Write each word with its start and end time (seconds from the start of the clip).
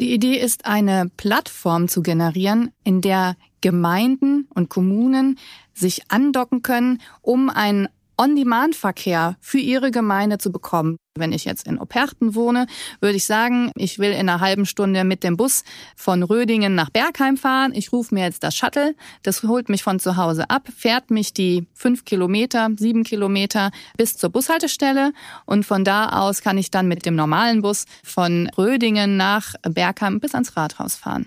Die 0.00 0.14
Idee 0.14 0.38
ist, 0.38 0.64
eine 0.64 1.10
Plattform 1.18 1.86
zu 1.86 2.00
generieren, 2.00 2.72
in 2.84 3.02
der 3.02 3.36
Gemeinden 3.60 4.48
und 4.54 4.70
Kommunen 4.70 5.38
sich 5.74 6.10
andocken 6.10 6.62
können, 6.62 7.02
um 7.20 7.50
einen 7.50 7.86
On-Demand-Verkehr 8.16 9.36
für 9.42 9.58
ihre 9.58 9.90
Gemeinde 9.90 10.38
zu 10.38 10.50
bekommen. 10.52 10.96
Wenn 11.20 11.32
ich 11.32 11.44
jetzt 11.44 11.66
in 11.66 11.78
Operten 11.78 12.34
wohne, 12.34 12.66
würde 13.00 13.16
ich 13.16 13.26
sagen, 13.26 13.70
ich 13.76 13.98
will 13.98 14.10
in 14.10 14.28
einer 14.28 14.40
halben 14.40 14.66
Stunde 14.66 15.04
mit 15.04 15.22
dem 15.22 15.36
Bus 15.36 15.62
von 15.94 16.22
Rödingen 16.22 16.74
nach 16.74 16.90
Bergheim 16.90 17.36
fahren. 17.36 17.72
Ich 17.74 17.92
rufe 17.92 18.14
mir 18.14 18.24
jetzt 18.24 18.42
das 18.42 18.56
Shuttle. 18.56 18.94
Das 19.22 19.42
holt 19.42 19.68
mich 19.68 19.82
von 19.82 20.00
zu 20.00 20.16
Hause 20.16 20.50
ab, 20.50 20.68
fährt 20.76 21.10
mich 21.10 21.32
die 21.32 21.66
fünf 21.74 22.04
Kilometer, 22.04 22.68
sieben 22.76 23.04
Kilometer 23.04 23.70
bis 23.96 24.16
zur 24.16 24.30
Bushaltestelle. 24.30 25.12
Und 25.44 25.64
von 25.64 25.84
da 25.84 26.08
aus 26.08 26.42
kann 26.42 26.58
ich 26.58 26.70
dann 26.70 26.88
mit 26.88 27.06
dem 27.06 27.14
normalen 27.14 27.62
Bus 27.62 27.84
von 28.02 28.50
Rödingen 28.56 29.16
nach 29.16 29.54
Bergheim 29.62 30.20
bis 30.20 30.34
ans 30.34 30.56
Rathaus 30.56 30.96
fahren. 30.96 31.26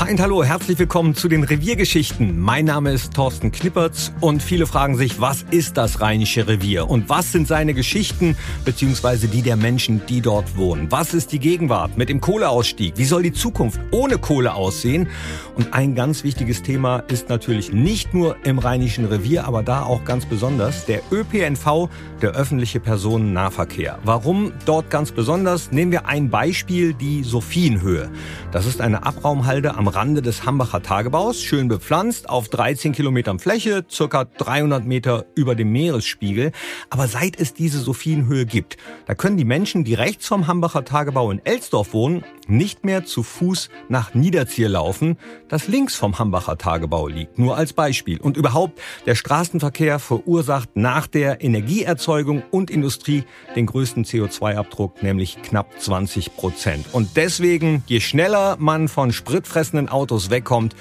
Hi 0.00 0.12
und 0.12 0.20
hallo, 0.22 0.42
herzlich 0.42 0.78
willkommen 0.78 1.14
zu 1.14 1.28
den 1.28 1.44
Reviergeschichten. 1.44 2.40
Mein 2.40 2.64
Name 2.64 2.90
ist 2.90 3.12
Thorsten 3.12 3.52
Knippertz 3.52 4.12
und 4.22 4.42
viele 4.42 4.64
fragen 4.64 4.96
sich, 4.96 5.20
was 5.20 5.44
ist 5.50 5.76
das 5.76 6.00
Rheinische 6.00 6.48
Revier 6.48 6.88
und 6.88 7.10
was 7.10 7.32
sind 7.32 7.46
seine 7.46 7.74
Geschichten 7.74 8.34
beziehungsweise 8.64 9.28
die 9.28 9.42
der 9.42 9.56
Menschen, 9.56 10.00
die 10.08 10.22
dort 10.22 10.56
wohnen? 10.56 10.90
Was 10.90 11.12
ist 11.12 11.32
die 11.32 11.38
Gegenwart 11.38 11.98
mit 11.98 12.08
dem 12.08 12.22
Kohleausstieg? 12.22 12.94
Wie 12.96 13.04
soll 13.04 13.24
die 13.24 13.34
Zukunft 13.34 13.78
ohne 13.90 14.16
Kohle 14.16 14.54
aussehen? 14.54 15.06
Und 15.54 15.74
ein 15.74 15.94
ganz 15.94 16.24
wichtiges 16.24 16.62
Thema 16.62 17.00
ist 17.08 17.28
natürlich 17.28 17.70
nicht 17.70 18.14
nur 18.14 18.36
im 18.42 18.58
Rheinischen 18.58 19.04
Revier, 19.04 19.44
aber 19.44 19.62
da 19.62 19.82
auch 19.82 20.06
ganz 20.06 20.24
besonders 20.24 20.86
der 20.86 21.02
ÖPNV, 21.12 21.90
der 22.22 22.30
öffentliche 22.30 22.80
Personennahverkehr. 22.80 23.98
Warum 24.02 24.52
dort 24.64 24.88
ganz 24.88 25.12
besonders? 25.12 25.72
Nehmen 25.72 25.92
wir 25.92 26.06
ein 26.06 26.30
Beispiel, 26.30 26.94
die 26.94 27.22
Sophienhöhe. 27.22 28.10
Das 28.50 28.64
ist 28.64 28.80
eine 28.80 29.04
Abraumhalde 29.04 29.74
am 29.74 29.89
Rande 29.90 30.22
des 30.22 30.46
Hambacher 30.46 30.82
Tagebaus, 30.82 31.42
schön 31.42 31.68
bepflanzt, 31.68 32.28
auf 32.28 32.48
13 32.48 32.92
Kilometern 32.92 33.38
Fläche, 33.38 33.84
circa 33.90 34.24
300 34.24 34.84
Meter 34.84 35.26
über 35.34 35.54
dem 35.54 35.72
Meeresspiegel. 35.72 36.52
Aber 36.88 37.06
seit 37.08 37.38
es 37.38 37.54
diese 37.54 37.80
Sophienhöhe 37.80 38.46
gibt, 38.46 38.76
da 39.06 39.14
können 39.14 39.36
die 39.36 39.44
Menschen, 39.44 39.84
die 39.84 39.94
rechts 39.94 40.26
vom 40.26 40.46
Hambacher 40.46 40.84
Tagebau 40.84 41.30
in 41.30 41.44
Elsdorf 41.44 41.92
wohnen, 41.92 42.24
nicht 42.46 42.84
mehr 42.84 43.04
zu 43.04 43.22
Fuß 43.22 43.70
nach 43.88 44.14
Niederzier 44.14 44.68
laufen, 44.68 45.16
das 45.48 45.68
links 45.68 45.94
vom 45.94 46.18
Hambacher 46.18 46.58
Tagebau 46.58 47.08
liegt. 47.08 47.38
Nur 47.38 47.56
als 47.56 47.72
Beispiel. 47.72 48.20
Und 48.20 48.36
überhaupt, 48.36 48.80
der 49.06 49.14
Straßenverkehr 49.14 49.98
verursacht 49.98 50.70
nach 50.74 51.06
der 51.06 51.42
Energieerzeugung 51.42 52.42
und 52.50 52.70
Industrie 52.70 53.24
den 53.56 53.66
größten 53.66 54.04
CO2-Abdruck, 54.04 55.02
nämlich 55.02 55.42
knapp 55.42 55.80
20 55.80 56.36
Prozent. 56.36 56.86
Und 56.92 57.16
deswegen, 57.16 57.82
je 57.86 58.00
schneller 58.00 58.56
man 58.58 58.88
von 58.88 59.12
spritfressenden 59.12 59.79
Autos 59.88 60.30
wegkommt, 60.30 60.74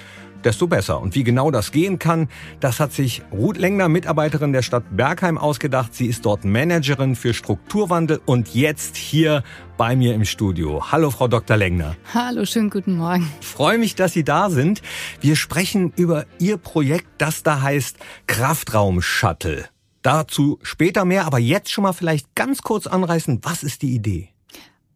desto 0.44 0.68
besser. 0.68 1.00
Und 1.02 1.16
wie 1.16 1.24
genau 1.24 1.52
das 1.52 1.72
gehen 1.72 2.00
kann, 2.00 2.30
das 2.60 2.80
hat 2.80 2.94
sich 2.94 3.22
Ruth 3.32 3.58
Lengner, 3.58 3.90
Mitarbeiterin 3.90 4.54
der 4.54 4.62
Stadt 4.62 4.84
Bergheim, 4.96 5.38
ausgedacht. 5.38 5.94
Sie 5.94 6.08
ist 6.08 6.26
dort 6.26 6.46
Managerin 6.46 7.16
für 7.16 7.34
Strukturwandel 7.34 8.22
und 8.26 8.54
jetzt 8.54 8.96
hier 8.96 9.44
bei 9.78 9.96
mir 9.96 10.14
im 10.14 10.26
Studio. 10.26 10.92
Hallo, 10.92 11.12
Frau 11.12 11.28
Dr. 11.28 11.58
Lengner. 11.58 11.96
Hallo, 12.14 12.46
schönen 12.46 12.70
guten 12.70 12.98
Morgen. 12.98 13.30
Ich 13.42 13.48
freue 13.48 13.78
mich, 13.78 13.96
dass 13.96 14.14
Sie 14.14 14.24
da 14.24 14.50
sind. 14.50 14.82
Wir 15.22 15.36
sprechen 15.36 15.94
über 15.96 16.26
Ihr 16.40 16.58
Projekt, 16.58 17.08
das 17.18 17.44
da 17.44 17.62
heißt 17.62 17.98
Kraftraum 18.28 19.02
Shuttle. 19.02 19.66
Dazu 20.02 20.60
später 20.62 21.04
mehr, 21.04 21.26
aber 21.26 21.40
jetzt 21.40 21.72
schon 21.72 21.84
mal 21.84 21.94
vielleicht 21.94 22.34
ganz 22.36 22.62
kurz 22.62 22.88
anreißen, 22.88 23.40
was 23.44 23.64
ist 23.64 23.82
die 23.82 23.94
Idee? 23.94 24.30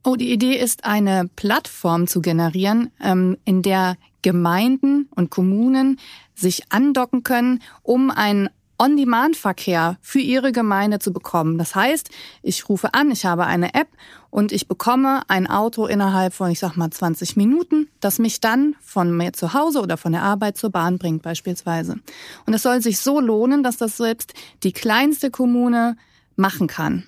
Oh, 0.06 0.16
die 0.18 0.34
Idee 0.34 0.58
ist, 0.58 0.84
eine 0.84 1.30
Plattform 1.36 2.08
zu 2.08 2.22
generieren, 2.22 2.92
ähm, 3.02 3.38
in 3.46 3.62
der 3.62 3.96
Gemeinden 4.22 5.08
und 5.16 5.30
Kommunen 5.30 6.00
sich 6.36 6.72
andocken 6.72 7.24
können, 7.24 7.62
um 7.84 8.12
einen 8.12 8.50
On-Demand-Verkehr 8.80 9.98
für 10.02 10.20
ihre 10.20 10.52
Gemeinde 10.52 11.00
zu 11.00 11.14
bekommen. 11.14 11.58
Das 11.58 11.76
heißt, 11.76 12.10
ich 12.42 12.68
rufe 12.68 12.94
an, 12.94 13.12
ich 13.12 13.26
habe 13.26 13.46
eine 13.46 13.76
App 13.76 13.88
und 14.30 14.52
ich 14.52 14.68
bekomme 14.68 15.22
ein 15.28 15.48
Auto 15.48 15.86
innerhalb 15.86 16.34
von, 16.34 16.50
ich 16.50 16.60
sag 16.60 16.76
mal, 16.76 16.90
20 16.90 17.38
Minuten, 17.38 17.88
das 18.00 18.20
mich 18.20 18.42
dann 18.42 18.76
von 18.82 19.16
mir 19.16 19.32
zu 19.32 19.54
Hause 19.54 19.80
oder 19.80 19.96
von 19.96 20.12
der 20.12 20.24
Arbeit 20.24 20.58
zur 20.58 20.72
Bahn 20.72 20.98
bringt 20.98 21.22
beispielsweise. 21.22 22.00
Und 22.46 22.54
es 22.54 22.64
soll 22.64 22.82
sich 22.82 23.00
so 23.00 23.20
lohnen, 23.20 23.64
dass 23.64 23.78
das 23.78 23.98
selbst 23.98 24.34
die 24.64 24.74
kleinste 24.74 25.30
Kommune 25.30 25.96
machen 26.36 26.68
kann. 26.68 27.06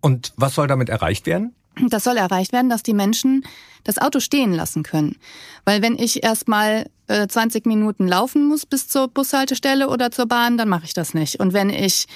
Und 0.00 0.32
was 0.36 0.54
soll 0.54 0.68
damit 0.68 0.88
erreicht 0.88 1.26
werden? 1.26 1.55
Das 1.88 2.04
soll 2.04 2.16
erreicht 2.16 2.52
werden, 2.52 2.70
dass 2.70 2.82
die 2.82 2.94
Menschen 2.94 3.44
das 3.84 3.98
Auto 3.98 4.20
stehen 4.20 4.52
lassen 4.52 4.82
können. 4.82 5.16
Weil 5.64 5.82
wenn 5.82 5.98
ich 5.98 6.24
erstmal 6.24 6.86
äh, 7.06 7.28
20 7.28 7.66
Minuten 7.66 8.08
laufen 8.08 8.46
muss 8.46 8.66
bis 8.66 8.88
zur 8.88 9.08
Bushaltestelle 9.08 9.88
oder 9.88 10.10
zur 10.10 10.26
Bahn, 10.26 10.56
dann 10.56 10.68
mache 10.68 10.86
ich 10.86 10.94
das 10.94 11.14
nicht. 11.14 11.38
Und 11.38 11.52
wenn 11.52 11.70
ich 11.70 12.06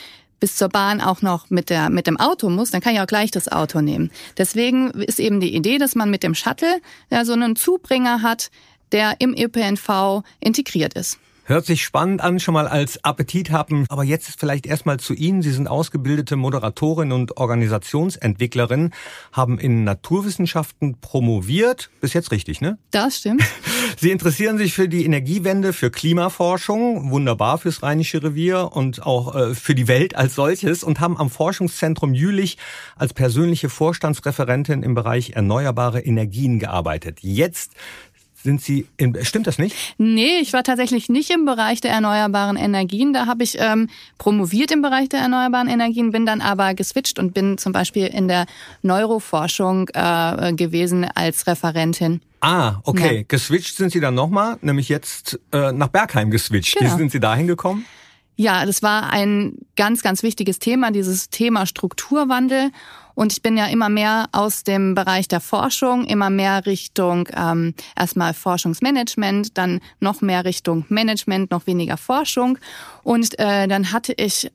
bis 0.41 0.57
zur 0.57 0.71
Bahn 0.71 1.01
auch 1.01 1.21
noch 1.23 1.51
mit, 1.51 1.69
der, 1.69 1.91
mit 1.91 2.07
dem 2.07 2.19
Auto 2.19 2.49
muss, 2.49 2.71
dann 2.71 2.81
kann 2.81 2.95
ich 2.95 3.01
auch 3.01 3.07
gleich 3.07 3.31
das 3.31 3.53
Auto 3.53 3.83
nehmen. 3.83 4.11
Deswegen 4.39 4.91
ist 4.91 5.21
eben 5.21 5.39
die 5.41 5.55
Idee, 5.55 5.79
dass 5.79 5.95
man 5.95 6.11
mit 6.11 6.23
dem 6.23 6.35
Shuttle 6.35 6.81
ja, 7.11 7.25
so 7.25 7.35
einen 7.35 7.55
Zubringer 7.55 8.23
hat, 8.23 8.51
der 8.93 9.17
im 9.21 9.35
ÖPNV 9.35 10.23
integriert 10.41 10.95
ist. 10.95 11.19
Hört 11.51 11.67
sich 11.67 11.83
spannend 11.83 12.21
an, 12.21 12.39
schon 12.39 12.55
mal 12.55 12.69
als 12.69 13.05
Appetit 13.05 13.51
haben. 13.51 13.85
Aber 13.89 14.05
jetzt 14.05 14.39
vielleicht 14.39 14.67
erstmal 14.67 15.01
zu 15.01 15.15
Ihnen. 15.15 15.43
Sie 15.43 15.51
sind 15.51 15.67
ausgebildete 15.67 16.37
Moderatorin 16.37 17.11
und 17.11 17.39
Organisationsentwicklerin, 17.39 18.93
haben 19.33 19.59
in 19.59 19.83
Naturwissenschaften 19.83 21.01
promoviert. 21.01 21.91
Bis 22.01 22.13
jetzt 22.13 22.31
richtig, 22.31 22.61
ne? 22.61 22.79
Das 22.93 23.17
stimmt. 23.17 23.43
Sie 23.99 24.13
interessieren 24.13 24.59
sich 24.59 24.75
für 24.75 24.89
die 24.89 25.05
Energiewende, 25.05 25.73
für 25.73 25.91
Klimaforschung, 25.91 27.11
wunderbar 27.11 27.59
fürs 27.59 27.83
Rheinische 27.83 28.23
Revier 28.23 28.71
und 28.73 29.05
auch 29.05 29.35
äh, 29.35 29.55
für 29.57 29.75
die 29.75 29.89
Welt 29.89 30.15
als 30.15 30.37
solches 30.37 30.85
und 30.85 31.01
haben 31.01 31.19
am 31.19 31.31
Forschungszentrum 31.31 32.15
Jülich 32.15 32.59
als 32.95 33.13
persönliche 33.13 33.71
Vorstandsreferentin 33.71 34.85
im 34.85 34.95
Bereich 34.95 35.31
erneuerbare 35.31 36.01
Energien 36.01 36.61
gearbeitet. 36.61 37.19
Jetzt 37.23 37.73
sind 38.43 38.61
Sie, 38.61 38.87
in, 38.97 39.17
stimmt 39.25 39.47
das 39.47 39.59
nicht? 39.59 39.77
Nee, 39.99 40.39
ich 40.41 40.53
war 40.53 40.63
tatsächlich 40.63 41.09
nicht 41.09 41.31
im 41.31 41.45
Bereich 41.45 41.81
der 41.81 41.91
erneuerbaren 41.91 42.57
Energien. 42.57 43.13
Da 43.13 43.27
habe 43.27 43.43
ich 43.43 43.57
ähm, 43.59 43.89
promoviert 44.19 44.71
im 44.71 44.83
Bereich 44.83 45.09
der 45.09 45.21
erneuerbaren 45.21 45.69
Energien, 45.69 46.11
bin 46.11 46.27
dann 46.27 46.41
aber 46.41 46.75
geswitcht 46.75 47.19
und 47.19 47.35
bin 47.35 47.59
zum 47.59 47.73
Beispiel 47.73 48.07
in 48.07 48.29
der 48.29 48.47
Neuroforschung 48.83 49.89
äh, 49.93 50.53
gewesen 50.55 51.07
als 51.15 51.47
Referentin. 51.47 52.21
Ah, 52.41 52.81
okay. 52.85 53.19
Ja. 53.19 53.25
Geswitcht 53.29 53.77
sind 53.77 53.93
Sie 53.93 54.01
dann 54.01 54.15
nochmal, 54.15 54.57
nämlich 54.63 54.89
jetzt 54.89 55.39
äh, 55.53 55.73
nach 55.73 55.89
Bergheim 55.89 56.31
geswitcht. 56.31 56.77
Genau. 56.77 56.93
Wie 56.93 56.97
sind 56.97 57.13
Sie 57.13 57.21
dahin 57.21 57.47
gekommen? 57.47 57.85
Ja, 58.37 58.65
das 58.65 58.83
war 58.83 59.13
ein 59.13 59.59
ganz, 59.77 60.01
ganz 60.01 60.23
wichtiges 60.23 60.59
Thema, 60.59 60.91
dieses 60.93 61.29
Thema 61.29 61.67
Strukturwandel. 61.67 62.71
Und 63.15 63.33
ich 63.33 63.43
bin 63.43 63.57
ja 63.57 63.67
immer 63.67 63.89
mehr 63.89 64.29
aus 64.33 64.65
dem 64.65 64.95
Bereich 64.95 65.29
der 65.29 65.41
Forschung, 65.41 66.05
immer 66.05 66.31
mehr 66.31 66.67
Richtung 66.67 67.29
ähm, 67.37 67.75
erstmal 67.97 68.35
Forschungsmanagement, 68.35 69.57
dann 69.59 69.81
noch 70.01 70.21
mehr 70.21 70.45
Richtung 70.45 70.85
Management, 70.89 71.51
noch 71.51 71.67
weniger 71.67 71.97
Forschung. 71.97 72.59
Und 73.03 73.39
äh, 73.39 73.69
dann 73.69 73.93
hatte 73.93 74.13
ich 74.13 74.51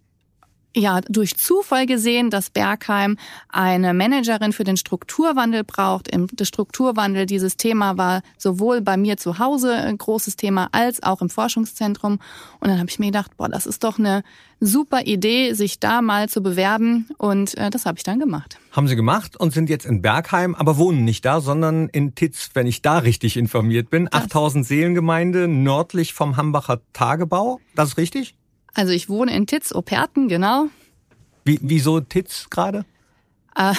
ja 0.75 1.01
durch 1.01 1.37
Zufall 1.37 1.85
gesehen, 1.85 2.29
dass 2.29 2.49
Bergheim 2.49 3.17
eine 3.49 3.93
Managerin 3.93 4.53
für 4.53 4.63
den 4.63 4.77
Strukturwandel 4.77 5.63
braucht. 5.63 6.07
Im 6.07 6.27
Strukturwandel 6.39 7.25
dieses 7.25 7.57
Thema 7.57 7.97
war 7.97 8.21
sowohl 8.37 8.81
bei 8.81 8.97
mir 8.97 9.17
zu 9.17 9.39
Hause 9.39 9.73
ein 9.73 9.97
großes 9.97 10.35
Thema 10.35 10.69
als 10.71 11.01
auch 11.01 11.21
im 11.21 11.29
Forschungszentrum. 11.29 12.19
Und 12.59 12.67
dann 12.67 12.77
habe 12.77 12.89
ich 12.89 12.99
mir 12.99 13.07
gedacht, 13.07 13.37
boah, 13.37 13.49
das 13.49 13.65
ist 13.65 13.83
doch 13.83 13.97
eine 13.97 14.23
super 14.59 15.01
Idee, 15.01 15.53
sich 15.53 15.79
da 15.79 16.01
mal 16.01 16.29
zu 16.29 16.41
bewerben. 16.41 17.07
Und 17.17 17.57
äh, 17.57 17.69
das 17.69 17.85
habe 17.85 17.97
ich 17.97 18.03
dann 18.03 18.19
gemacht. 18.19 18.57
Haben 18.71 18.87
Sie 18.87 18.95
gemacht 18.95 19.37
und 19.37 19.53
sind 19.53 19.69
jetzt 19.69 19.85
in 19.85 20.01
Bergheim, 20.01 20.55
aber 20.55 20.78
wohnen 20.78 21.05
nicht 21.05 21.25
da, 21.25 21.39
sondern 21.39 21.87
in 21.89 22.16
Titz, 22.16 22.51
wenn 22.53 22.67
ich 22.67 22.81
da 22.81 22.99
richtig 22.99 23.37
informiert 23.37 23.89
bin. 23.89 24.09
8000 24.11 24.66
Seelengemeinde 24.66 25.47
nördlich 25.47 26.13
vom 26.13 26.37
Hambacher 26.37 26.81
Tagebau. 26.93 27.59
Das 27.75 27.89
ist 27.89 27.97
richtig? 27.97 28.35
Also 28.75 28.91
ich 28.91 29.09
wohne 29.09 29.35
in 29.35 29.47
Titz, 29.47 29.73
Operten, 29.73 30.27
genau. 30.27 30.67
Wie, 31.45 31.59
wieso 31.61 32.01
Titz 32.01 32.49
gerade? 32.49 32.85
Äh, 33.55 33.73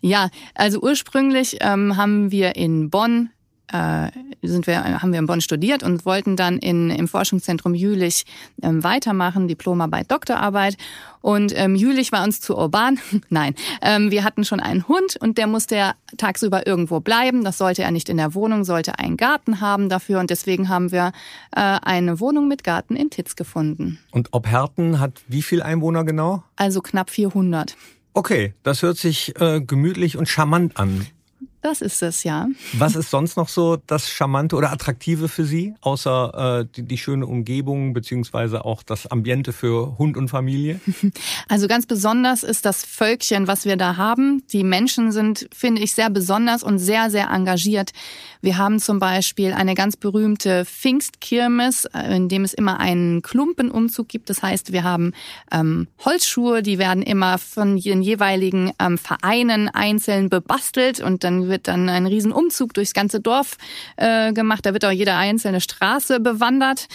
ja, 0.00 0.30
also 0.54 0.80
ursprünglich 0.80 1.58
ähm, 1.60 1.96
haben 1.96 2.32
wir 2.32 2.56
in 2.56 2.90
Bonn 2.90 3.30
äh, 3.72 4.10
sind 4.42 4.66
wir, 4.66 5.00
haben 5.02 5.12
wir 5.12 5.18
in 5.18 5.26
Bonn 5.26 5.40
studiert 5.40 5.82
und 5.82 6.04
wollten 6.04 6.36
dann 6.36 6.58
in, 6.58 6.90
im 6.90 7.08
Forschungszentrum 7.08 7.74
Jülich 7.74 8.24
ähm, 8.62 8.82
weitermachen, 8.84 9.48
Diplomarbeit, 9.48 10.10
Doktorarbeit. 10.10 10.76
Und 11.20 11.52
ähm, 11.56 11.76
Jülich 11.76 12.12
war 12.12 12.24
uns 12.24 12.40
zu 12.40 12.56
urban. 12.56 12.98
Nein, 13.28 13.54
ähm, 13.80 14.10
wir 14.10 14.24
hatten 14.24 14.44
schon 14.44 14.60
einen 14.60 14.88
Hund 14.88 15.16
und 15.20 15.38
der 15.38 15.46
musste 15.46 15.76
ja 15.76 15.94
tagsüber 16.16 16.66
irgendwo 16.66 17.00
bleiben. 17.00 17.44
Das 17.44 17.58
sollte 17.58 17.82
er 17.82 17.90
nicht 17.90 18.08
in 18.08 18.16
der 18.16 18.34
Wohnung, 18.34 18.64
sollte 18.64 18.98
einen 18.98 19.16
Garten 19.16 19.60
haben 19.60 19.88
dafür. 19.88 20.20
Und 20.20 20.30
deswegen 20.30 20.68
haben 20.68 20.92
wir 20.92 21.12
äh, 21.54 21.60
eine 21.60 22.20
Wohnung 22.20 22.48
mit 22.48 22.64
Garten 22.64 22.96
in 22.96 23.10
Titz 23.10 23.36
gefunden. 23.36 23.98
Und 24.10 24.32
Obherten 24.32 24.98
hat 25.00 25.20
wie 25.28 25.42
viel 25.42 25.62
Einwohner 25.62 26.04
genau? 26.04 26.42
Also 26.56 26.80
knapp 26.80 27.10
400. 27.10 27.76
Okay, 28.14 28.54
das 28.62 28.82
hört 28.82 28.98
sich 28.98 29.40
äh, 29.40 29.60
gemütlich 29.60 30.18
und 30.18 30.28
charmant 30.28 30.76
an. 30.76 31.06
Das 31.62 31.80
ist 31.80 32.02
es, 32.02 32.24
ja. 32.24 32.48
Was 32.72 32.96
ist 32.96 33.10
sonst 33.10 33.36
noch 33.36 33.48
so 33.48 33.76
das 33.86 34.10
Charmante 34.10 34.56
oder 34.56 34.72
Attraktive 34.72 35.28
für 35.28 35.44
Sie, 35.44 35.74
außer 35.80 36.60
äh, 36.62 36.66
die, 36.74 36.82
die 36.82 36.98
schöne 36.98 37.24
Umgebung 37.24 37.92
beziehungsweise 37.94 38.64
auch 38.64 38.82
das 38.82 39.06
Ambiente 39.06 39.52
für 39.52 39.96
Hund 39.96 40.16
und 40.16 40.28
Familie? 40.28 40.80
Also 41.48 41.68
ganz 41.68 41.86
besonders 41.86 42.44
ist 42.44 42.64
das 42.64 42.84
Völkchen, 42.84 43.46
was 43.46 43.64
wir 43.66 43.76
da 43.76 43.96
haben. 43.96 44.42
Die 44.52 44.64
Menschen 44.64 45.12
sind, 45.12 45.48
finde 45.52 45.82
ich, 45.82 45.92
sehr 45.92 46.08
besonders 46.08 46.62
und 46.62 46.78
sehr, 46.78 47.10
sehr 47.10 47.28
engagiert. 47.30 47.90
Wir 48.40 48.58
haben 48.58 48.80
zum 48.80 48.98
Beispiel 48.98 49.52
eine 49.52 49.74
ganz 49.74 49.96
berühmte 49.96 50.64
Pfingstkirmes, 50.64 51.84
äh, 51.94 52.16
in 52.16 52.28
dem 52.28 52.42
es 52.42 52.54
immer 52.54 52.80
einen 52.80 53.22
Klumpenumzug 53.22 54.08
gibt. 54.08 54.30
Das 54.30 54.42
heißt, 54.42 54.72
wir 54.72 54.82
haben 54.82 55.12
ähm, 55.52 55.86
Holzschuhe, 56.04 56.62
die 56.62 56.78
werden 56.78 57.02
immer 57.02 57.38
von 57.38 57.76
den 57.76 58.02
jeweiligen 58.02 58.72
ähm, 58.80 58.98
Vereinen 58.98 59.68
einzeln 59.68 60.28
bebastelt 60.28 61.00
und 61.00 61.22
dann 61.22 61.51
wird 61.52 61.68
dann 61.68 61.88
ein 61.88 62.06
Riesenumzug 62.06 62.74
durchs 62.74 62.94
ganze 62.94 63.20
Dorf 63.20 63.56
äh, 63.96 64.32
gemacht. 64.32 64.66
Da 64.66 64.72
wird 64.72 64.84
auch 64.84 64.90
jede 64.90 65.14
einzelne 65.14 65.60
Straße 65.60 66.18
bewandert. 66.18 66.88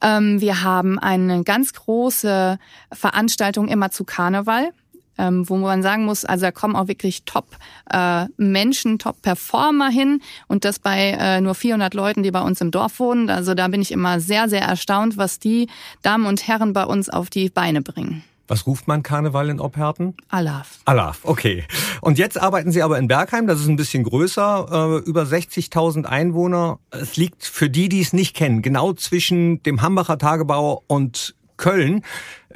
Ähm, 0.00 0.40
wir 0.40 0.62
haben 0.62 0.98
eine 0.98 1.44
ganz 1.44 1.74
große 1.74 2.58
Veranstaltung 2.92 3.68
immer 3.68 3.90
zu 3.90 4.04
Karneval 4.04 4.72
ähm, 5.18 5.48
wo 5.48 5.56
man 5.56 5.82
sagen 5.82 6.04
muss, 6.04 6.24
also 6.24 6.46
da 6.46 6.52
kommen 6.52 6.76
auch 6.76 6.88
wirklich 6.88 7.24
Top-Menschen, 7.24 8.94
äh, 8.94 8.98
Top-Performer 8.98 9.88
hin 9.88 10.20
und 10.48 10.64
das 10.64 10.78
bei 10.78 11.16
äh, 11.18 11.40
nur 11.40 11.54
400 11.54 11.94
Leuten, 11.94 12.22
die 12.22 12.30
bei 12.30 12.42
uns 12.42 12.60
im 12.60 12.70
Dorf 12.70 13.00
wohnen. 13.00 13.30
Also 13.30 13.54
da 13.54 13.68
bin 13.68 13.80
ich 13.80 13.92
immer 13.92 14.20
sehr, 14.20 14.48
sehr 14.48 14.62
erstaunt, 14.62 15.16
was 15.16 15.38
die 15.38 15.68
Damen 16.02 16.26
und 16.26 16.46
Herren 16.46 16.72
bei 16.72 16.84
uns 16.84 17.08
auf 17.08 17.30
die 17.30 17.48
Beine 17.48 17.82
bringen. 17.82 18.24
Was 18.48 18.66
ruft 18.66 18.88
man 18.88 19.02
Karneval 19.02 19.50
in 19.50 19.60
Obherten? 19.60 20.14
Alaf. 20.28 20.78
Alaf, 20.84 21.20
okay. 21.24 21.64
Und 22.00 22.18
jetzt 22.18 22.40
arbeiten 22.40 22.72
Sie 22.72 22.82
aber 22.82 22.98
in 22.98 23.08
Bergheim, 23.08 23.46
das 23.46 23.60
ist 23.60 23.68
ein 23.68 23.76
bisschen 23.76 24.04
größer, 24.04 25.00
äh, 25.02 25.08
über 25.08 25.22
60.000 25.22 26.04
Einwohner. 26.04 26.78
Es 26.90 27.16
liegt 27.16 27.44
für 27.44 27.68
die, 27.68 27.88
die 27.88 28.00
es 28.00 28.12
nicht 28.12 28.36
kennen, 28.36 28.62
genau 28.62 28.92
zwischen 28.92 29.62
dem 29.62 29.82
Hambacher 29.82 30.18
Tagebau 30.18 30.84
und 30.86 31.34
Köln. 31.56 32.02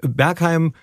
Bergheim 0.02 0.74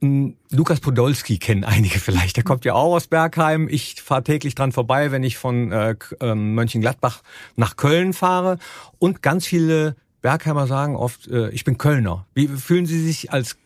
hm, 0.00 0.36
Lukas 0.50 0.80
Podolski 0.80 1.38
kennen 1.38 1.64
einige 1.64 1.98
vielleicht. 1.98 2.36
Der 2.36 2.44
kommt 2.44 2.64
ja 2.64 2.74
auch 2.74 2.94
aus 2.94 3.06
Bergheim. 3.06 3.68
Ich 3.68 4.02
fahre 4.02 4.24
täglich 4.24 4.54
dran 4.54 4.72
vorbei, 4.72 5.10
wenn 5.10 5.22
ich 5.22 5.38
von 5.38 5.72
äh, 5.72 5.96
ähm, 6.20 6.54
Mönchengladbach 6.54 7.22
nach 7.56 7.76
Köln 7.76 8.12
fahre. 8.12 8.58
Und 8.98 9.22
ganz 9.22 9.46
viele 9.46 9.96
Bergheimer 10.20 10.66
sagen 10.66 10.96
oft, 10.96 11.28
äh, 11.28 11.50
ich 11.50 11.64
bin 11.64 11.78
Kölner. 11.78 12.26
Wie 12.34 12.48
fühlen 12.48 12.86
Sie 12.86 13.00
sich 13.00 13.32
als 13.32 13.56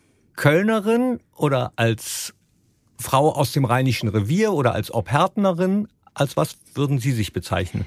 Kölnerin 0.41 1.19
oder 1.35 1.71
als 1.75 2.33
Frau 2.97 3.31
aus 3.31 3.51
dem 3.51 3.63
Rheinischen 3.63 4.09
Revier 4.09 4.53
oder 4.53 4.73
als 4.73 4.91
Obhärtnerin? 4.91 5.87
Als 6.15 6.35
was 6.35 6.57
würden 6.73 6.97
Sie 6.97 7.11
sich 7.11 7.31
bezeichnen? 7.31 7.85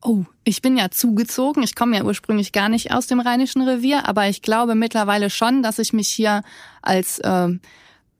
Oh, 0.00 0.22
ich 0.44 0.62
bin 0.62 0.76
ja 0.76 0.92
zugezogen. 0.92 1.64
Ich 1.64 1.74
komme 1.74 1.96
ja 1.96 2.04
ursprünglich 2.04 2.52
gar 2.52 2.68
nicht 2.68 2.92
aus 2.92 3.08
dem 3.08 3.18
Rheinischen 3.18 3.60
Revier, 3.62 4.08
aber 4.08 4.28
ich 4.28 4.40
glaube 4.40 4.76
mittlerweile 4.76 5.30
schon, 5.30 5.64
dass 5.64 5.80
ich 5.80 5.92
mich 5.92 6.08
hier 6.08 6.42
als 6.80 7.18
äh, 7.18 7.48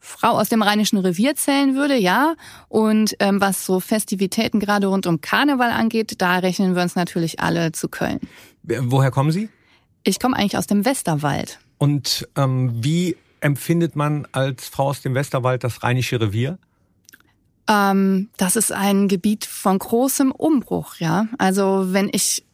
Frau 0.00 0.30
aus 0.30 0.48
dem 0.48 0.62
Rheinischen 0.62 0.98
Revier 0.98 1.36
zählen 1.36 1.76
würde, 1.76 1.96
ja. 1.96 2.34
Und 2.68 3.14
ähm, 3.20 3.40
was 3.40 3.64
so 3.64 3.78
Festivitäten 3.78 4.58
gerade 4.58 4.88
rund 4.88 5.06
um 5.06 5.20
Karneval 5.20 5.70
angeht, 5.70 6.20
da 6.20 6.38
rechnen 6.38 6.74
wir 6.74 6.82
uns 6.82 6.96
natürlich 6.96 7.38
alle 7.38 7.70
zu 7.70 7.88
Köln. 7.88 8.18
Woher 8.64 9.12
kommen 9.12 9.30
Sie? 9.30 9.48
Ich 10.02 10.18
komme 10.18 10.36
eigentlich 10.36 10.58
aus 10.58 10.66
dem 10.66 10.84
Westerwald. 10.84 11.60
Und 11.78 12.28
ähm, 12.36 12.72
wie 12.82 13.16
empfindet 13.44 13.94
man 13.94 14.26
als 14.32 14.68
Frau 14.68 14.88
aus 14.88 15.02
dem 15.02 15.14
Westerwald 15.14 15.62
das 15.62 15.82
Rheinische 15.82 16.20
Revier? 16.20 16.58
Ähm, 17.68 18.30
das 18.36 18.56
ist 18.56 18.72
ein 18.72 19.06
Gebiet 19.06 19.44
von 19.44 19.78
großem 19.78 20.32
Umbruch, 20.32 20.96
ja. 20.96 21.28
Also 21.38 21.92
wenn 21.92 22.08
ich 22.12 22.44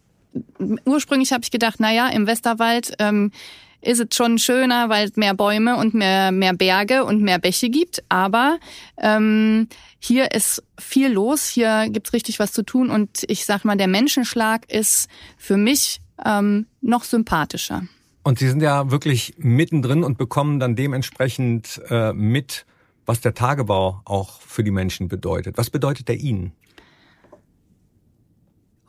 ursprünglich 0.84 1.32
habe 1.32 1.42
ich 1.42 1.50
gedacht, 1.50 1.76
na 1.78 1.92
ja, 1.92 2.08
im 2.08 2.26
Westerwald 2.26 2.94
ähm, 2.98 3.32
ist 3.80 4.00
es 4.00 4.14
schon 4.14 4.38
schöner, 4.38 4.88
weil 4.88 5.08
es 5.08 5.16
mehr 5.16 5.34
Bäume 5.34 5.76
und 5.76 5.94
mehr 5.94 6.32
mehr 6.32 6.54
Berge 6.54 7.04
und 7.04 7.22
mehr 7.22 7.38
Bäche 7.38 7.70
gibt. 7.70 8.02
Aber 8.08 8.58
ähm, 8.98 9.68
hier 10.00 10.32
ist 10.32 10.62
viel 10.78 11.12
los, 11.12 11.46
hier 11.46 11.88
gibt's 11.88 12.12
richtig 12.12 12.38
was 12.40 12.52
zu 12.52 12.62
tun 12.62 12.90
und 12.90 13.24
ich 13.28 13.44
sag 13.44 13.64
mal, 13.64 13.76
der 13.76 13.88
Menschenschlag 13.88 14.70
ist 14.70 15.08
für 15.38 15.56
mich 15.56 16.00
ähm, 16.24 16.66
noch 16.80 17.04
sympathischer. 17.04 17.84
Und 18.22 18.38
Sie 18.38 18.48
sind 18.48 18.62
ja 18.62 18.90
wirklich 18.90 19.34
mittendrin 19.38 20.04
und 20.04 20.18
bekommen 20.18 20.60
dann 20.60 20.76
dementsprechend 20.76 21.80
äh, 21.88 22.12
mit, 22.12 22.66
was 23.06 23.20
der 23.20 23.34
Tagebau 23.34 24.02
auch 24.04 24.40
für 24.40 24.62
die 24.62 24.70
Menschen 24.70 25.08
bedeutet. 25.08 25.56
Was 25.56 25.70
bedeutet 25.70 26.08
der 26.08 26.16
Ihnen? 26.16 26.52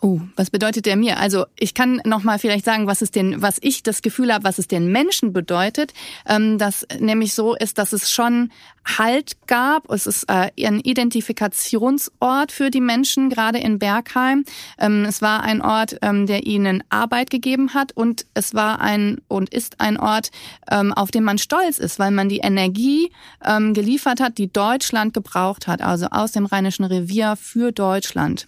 Oh, 0.03 0.19
was 0.35 0.49
bedeutet 0.49 0.87
der 0.87 0.95
mir? 0.95 1.19
Also 1.19 1.45
ich 1.59 1.75
kann 1.75 2.01
noch 2.05 2.23
mal 2.23 2.39
vielleicht 2.39 2.65
sagen, 2.65 2.87
was 2.87 3.03
es 3.03 3.11
den, 3.11 3.43
was 3.43 3.59
ich 3.61 3.83
das 3.83 4.01
Gefühl 4.01 4.33
habe, 4.33 4.43
was 4.43 4.57
es 4.57 4.67
den 4.67 4.91
Menschen 4.91 5.31
bedeutet, 5.31 5.93
ähm, 6.25 6.57
dass 6.57 6.87
nämlich 6.99 7.35
so 7.35 7.53
ist, 7.55 7.77
dass 7.77 7.93
es 7.93 8.09
schon 8.09 8.49
Halt 8.83 9.37
gab. 9.45 9.91
Es 9.91 10.07
ist 10.07 10.23
äh, 10.27 10.49
ein 10.65 10.79
Identifikationsort 10.79 12.51
für 12.51 12.71
die 12.71 12.81
Menschen, 12.81 13.29
gerade 13.29 13.59
in 13.59 13.77
Bergheim. 13.77 14.43
Ähm, 14.79 15.05
es 15.05 15.21
war 15.21 15.43
ein 15.43 15.61
Ort, 15.61 15.97
ähm, 16.01 16.25
der 16.25 16.47
ihnen 16.47 16.83
Arbeit 16.89 17.29
gegeben 17.29 17.75
hat 17.75 17.91
und 17.91 18.25
es 18.33 18.55
war 18.55 18.81
ein 18.81 19.21
und 19.27 19.53
ist 19.53 19.81
ein 19.81 19.97
Ort, 19.99 20.31
ähm, 20.71 20.93
auf 20.93 21.11
den 21.11 21.23
man 21.23 21.37
stolz 21.37 21.77
ist, 21.77 21.99
weil 21.99 22.09
man 22.09 22.27
die 22.27 22.39
Energie 22.39 23.11
ähm, 23.45 23.75
geliefert 23.75 24.19
hat, 24.19 24.39
die 24.39 24.51
Deutschland 24.51 25.13
gebraucht 25.13 25.67
hat, 25.67 25.83
also 25.83 26.07
aus 26.07 26.31
dem 26.31 26.47
Rheinischen 26.47 26.85
Revier 26.85 27.35
für 27.35 27.71
Deutschland. 27.71 28.47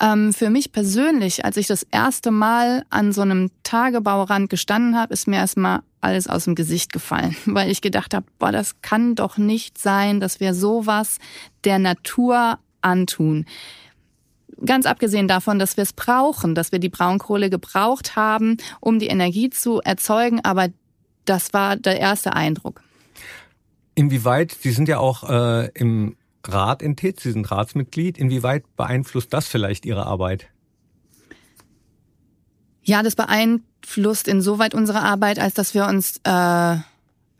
Ähm, 0.00 0.32
für 0.32 0.50
mich 0.50 0.72
persönlich, 0.72 1.44
als 1.44 1.56
ich 1.56 1.66
das 1.66 1.84
erste 1.90 2.30
Mal 2.30 2.84
an 2.90 3.12
so 3.12 3.22
einem 3.22 3.50
Tagebaurand 3.62 4.50
gestanden 4.50 4.98
habe, 4.98 5.12
ist 5.12 5.28
mir 5.28 5.36
erstmal 5.36 5.80
alles 6.00 6.26
aus 6.26 6.44
dem 6.44 6.54
Gesicht 6.54 6.92
gefallen, 6.92 7.36
weil 7.46 7.70
ich 7.70 7.80
gedacht 7.80 8.14
habe, 8.14 8.26
boah, 8.38 8.52
das 8.52 8.80
kann 8.82 9.14
doch 9.14 9.38
nicht 9.38 9.78
sein, 9.78 10.20
dass 10.20 10.40
wir 10.40 10.54
sowas 10.54 11.18
der 11.64 11.78
Natur 11.78 12.58
antun. 12.80 13.46
Ganz 14.64 14.86
abgesehen 14.86 15.26
davon, 15.26 15.58
dass 15.58 15.76
wir 15.76 15.82
es 15.82 15.92
brauchen, 15.92 16.54
dass 16.54 16.70
wir 16.70 16.78
die 16.78 16.88
Braunkohle 16.88 17.50
gebraucht 17.50 18.14
haben, 18.14 18.56
um 18.80 18.98
die 18.98 19.08
Energie 19.08 19.50
zu 19.50 19.80
erzeugen, 19.80 20.40
aber 20.44 20.68
das 21.24 21.52
war 21.52 21.76
der 21.76 21.98
erste 21.98 22.34
Eindruck. 22.34 22.82
Inwieweit, 23.94 24.52
Sie 24.52 24.70
sind 24.70 24.88
ja 24.88 24.98
auch 24.98 25.28
äh, 25.28 25.70
im 25.74 26.16
Rat 26.48 26.82
in 26.82 26.96
Sie 26.98 27.32
sind 27.32 27.50
Ratsmitglied. 27.50 28.18
Inwieweit 28.18 28.64
beeinflusst 28.76 29.32
das 29.32 29.46
vielleicht 29.48 29.86
Ihre 29.86 30.06
Arbeit? 30.06 30.46
Ja, 32.82 33.02
das 33.02 33.16
beeinflusst 33.16 34.28
insoweit 34.28 34.74
unsere 34.74 35.00
Arbeit, 35.00 35.38
als 35.38 35.54
dass 35.54 35.74
wir 35.74 35.86
uns 35.86 36.20
äh, 36.24 36.76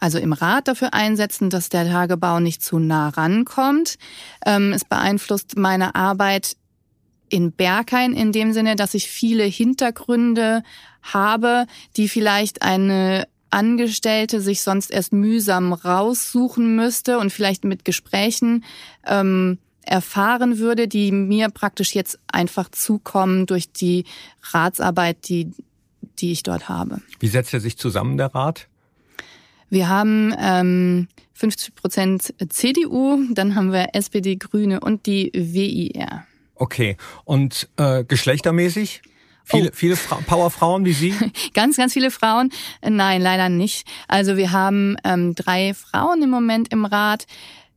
also 0.04 0.18
im 0.18 0.32
Rat 0.32 0.68
dafür 0.68 0.94
einsetzen, 0.94 1.50
dass 1.50 1.68
der 1.68 1.86
Tagebau 1.86 2.40
nicht 2.40 2.62
zu 2.62 2.78
nah 2.78 3.08
rankommt. 3.08 3.96
Ähm, 4.44 4.72
es 4.72 4.84
beeinflusst 4.84 5.56
meine 5.56 5.94
Arbeit 5.94 6.56
in 7.28 7.52
Berghain 7.52 8.12
in 8.12 8.32
dem 8.32 8.52
Sinne, 8.52 8.76
dass 8.76 8.94
ich 8.94 9.08
viele 9.08 9.44
Hintergründe 9.44 10.62
habe, 11.02 11.66
die 11.96 12.08
vielleicht 12.08 12.62
eine 12.62 13.26
Angestellte 13.54 14.40
sich 14.40 14.62
sonst 14.62 14.90
erst 14.90 15.12
mühsam 15.12 15.72
raussuchen 15.72 16.74
müsste 16.74 17.18
und 17.18 17.32
vielleicht 17.32 17.64
mit 17.64 17.84
Gesprächen 17.84 18.64
ähm, 19.06 19.58
erfahren 19.82 20.58
würde, 20.58 20.88
die 20.88 21.12
mir 21.12 21.48
praktisch 21.50 21.94
jetzt 21.94 22.18
einfach 22.26 22.68
zukommen 22.70 23.46
durch 23.46 23.70
die 23.70 24.04
Ratsarbeit, 24.52 25.28
die, 25.28 25.52
die 26.18 26.32
ich 26.32 26.42
dort 26.42 26.68
habe. 26.68 27.00
Wie 27.20 27.28
setzt 27.28 27.54
er 27.54 27.60
sich 27.60 27.78
zusammen, 27.78 28.16
der 28.16 28.34
Rat? 28.34 28.66
Wir 29.70 29.88
haben 29.88 30.34
ähm, 30.38 31.08
50 31.34 31.74
Prozent 31.74 32.34
CDU, 32.48 33.18
dann 33.30 33.54
haben 33.54 33.72
wir 33.72 33.94
SPD, 33.94 34.36
Grüne 34.36 34.80
und 34.80 35.06
die 35.06 35.30
WIR. 35.32 36.24
Okay. 36.56 36.96
Und 37.24 37.68
äh, 37.76 38.04
geschlechtermäßig? 38.04 39.02
Viele, 39.44 39.68
oh. 39.68 39.72
viele 39.74 39.96
Fra 39.96 40.16
Powerfrauen 40.26 40.84
wie 40.84 40.92
Sie? 40.92 41.14
ganz, 41.54 41.76
ganz 41.76 41.92
viele 41.92 42.10
Frauen. 42.10 42.50
Nein, 42.82 43.20
leider 43.20 43.48
nicht. 43.48 43.86
Also 44.08 44.36
wir 44.36 44.52
haben 44.52 44.96
ähm, 45.04 45.34
drei 45.34 45.74
Frauen 45.74 46.22
im 46.22 46.30
Moment 46.30 46.72
im 46.72 46.84
Rat. 46.84 47.26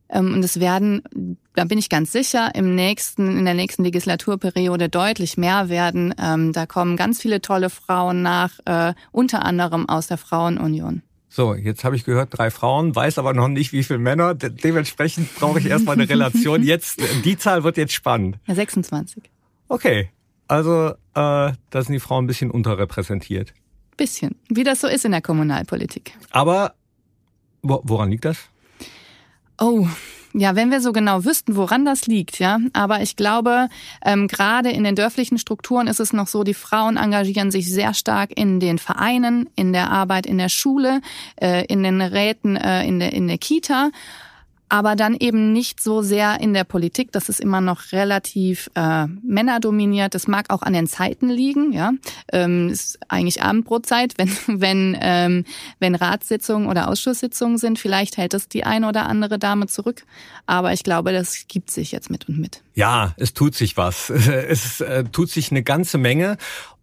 Ähm, 0.09 0.33
und 0.33 0.43
es 0.43 0.59
werden, 0.59 1.37
da 1.55 1.65
bin 1.65 1.77
ich 1.77 1.89
ganz 1.89 2.11
sicher, 2.11 2.55
im 2.55 2.75
nächsten, 2.75 3.37
in 3.37 3.45
der 3.45 3.53
nächsten 3.53 3.83
Legislaturperiode 3.83 4.89
deutlich 4.89 5.37
mehr 5.37 5.69
werden. 5.69 6.15
Ähm, 6.21 6.53
da 6.53 6.65
kommen 6.65 6.95
ganz 6.95 7.21
viele 7.21 7.41
tolle 7.41 7.69
Frauen 7.69 8.21
nach, 8.21 8.51
äh, 8.65 8.93
unter 9.11 9.43
anderem 9.43 9.89
aus 9.89 10.07
der 10.07 10.17
Frauenunion. 10.17 11.01
So, 11.29 11.53
jetzt 11.53 11.83
habe 11.83 11.95
ich 11.95 12.05
gehört, 12.05 12.29
drei 12.37 12.49
Frauen, 12.49 12.95
weiß 12.95 13.19
aber 13.19 13.33
noch 13.33 13.49
nicht, 13.49 13.73
wie 13.73 13.83
viele 13.83 13.99
Männer. 13.99 14.33
De 14.33 14.49
dementsprechend 14.49 15.35
brauche 15.35 15.59
ich 15.59 15.65
erstmal 15.65 15.95
eine 15.95 16.09
Relation. 16.09 16.63
Jetzt, 16.67 16.99
die 17.25 17.37
Zahl 17.37 17.63
wird 17.63 17.77
jetzt 17.77 17.93
spannend. 17.93 18.37
Ja, 18.47 18.55
26. 18.55 19.21
Okay, 19.67 20.09
also 20.47 20.89
äh, 20.89 20.93
da 21.13 21.53
sind 21.71 21.93
die 21.93 21.99
Frauen 21.99 22.25
ein 22.25 22.27
bisschen 22.27 22.51
unterrepräsentiert. 22.51 23.53
Bisschen, 23.95 24.35
wie 24.49 24.63
das 24.63 24.81
so 24.81 24.87
ist 24.87 25.05
in 25.05 25.11
der 25.11 25.21
Kommunalpolitik. 25.21 26.13
Aber 26.31 26.73
wo, 27.61 27.81
woran 27.83 28.11
liegt 28.11 28.25
das? 28.25 28.37
Oh, 29.59 29.87
ja, 30.33 30.55
wenn 30.55 30.69
wir 30.69 30.81
so 30.81 30.91
genau 30.91 31.25
wüssten, 31.25 31.55
woran 31.55 31.83
das 31.83 32.05
liegt, 32.05 32.37
ja. 32.37 32.59
Aber 32.73 33.01
ich 33.01 33.15
glaube, 33.15 33.69
ähm, 34.05 34.27
gerade 34.27 34.69
in 34.69 34.83
den 34.83 34.95
dörflichen 34.95 35.39
Strukturen 35.39 35.87
ist 35.87 35.99
es 35.99 36.13
noch 36.13 36.27
so, 36.27 36.43
die 36.43 36.53
Frauen 36.53 36.95
engagieren 36.97 37.49
sich 37.49 37.71
sehr 37.71 37.95
stark 37.95 38.31
in 38.37 38.59
den 38.59 38.77
Vereinen, 38.77 39.49
in 39.55 39.73
der 39.73 39.89
Arbeit 39.89 40.27
in 40.27 40.37
der 40.37 40.49
Schule, 40.49 41.01
äh, 41.37 41.65
in 41.65 41.81
den 41.81 42.01
Räten, 42.01 42.55
äh, 42.55 42.85
in, 42.85 42.99
der, 42.99 43.13
in 43.13 43.27
der 43.27 43.39
Kita 43.39 43.89
aber 44.69 44.95
dann 44.95 45.15
eben 45.15 45.53
nicht 45.53 45.81
so 45.81 46.01
sehr 46.01 46.39
in 46.41 46.53
der 46.53 46.63
Politik. 46.63 47.11
Das 47.11 47.29
ist 47.29 47.39
immer 47.39 47.61
noch 47.61 47.91
relativ 47.91 48.69
äh, 48.75 49.07
männerdominiert. 49.07 50.13
Das 50.13 50.27
mag 50.27 50.47
auch 50.49 50.61
an 50.61 50.73
den 50.73 50.87
Zeiten 50.87 51.29
liegen. 51.29 51.71
Ja, 51.73 51.91
ähm, 52.31 52.69
ist 52.69 52.99
eigentlich 53.07 53.41
Abendbrotzeit, 53.41 54.13
wenn 54.17 54.29
wenn 54.61 54.97
ähm, 54.99 55.45
wenn 55.79 55.95
Ratssitzungen 55.95 56.67
oder 56.67 56.89
Ausschusssitzungen 56.89 57.57
sind. 57.57 57.79
Vielleicht 57.79 58.17
hält 58.17 58.33
es 58.33 58.47
die 58.49 58.63
eine 58.63 58.87
oder 58.89 59.05
andere 59.05 59.39
Dame 59.39 59.67
zurück. 59.67 60.03
Aber 60.45 60.73
ich 60.73 60.83
glaube, 60.83 61.11
das 61.11 61.45
gibt 61.47 61.71
sich 61.71 61.91
jetzt 61.91 62.09
mit 62.09 62.27
und 62.27 62.39
mit. 62.39 62.61
Ja, 62.73 63.13
es 63.17 63.33
tut 63.33 63.55
sich 63.55 63.77
was. 63.77 64.09
Es 64.47 64.81
äh, 64.81 65.03
tut 65.05 65.29
sich 65.29 65.51
eine 65.51 65.63
ganze 65.63 65.97
Menge. 65.97 66.37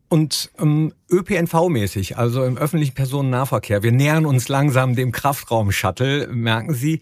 Und 0.09 0.50
ähm, 0.59 0.93
ÖPNV-mäßig, 1.11 2.17
also 2.17 2.45
im 2.45 2.57
öffentlichen 2.57 2.95
Personennahverkehr, 2.95 3.83
wir 3.83 3.93
nähern 3.93 4.26
uns 4.26 4.49
langsam 4.49 4.95
dem 4.95 5.12
Kraftraum-Shuttle, 5.12 6.29
merken 6.29 6.75
Sie. 6.75 7.00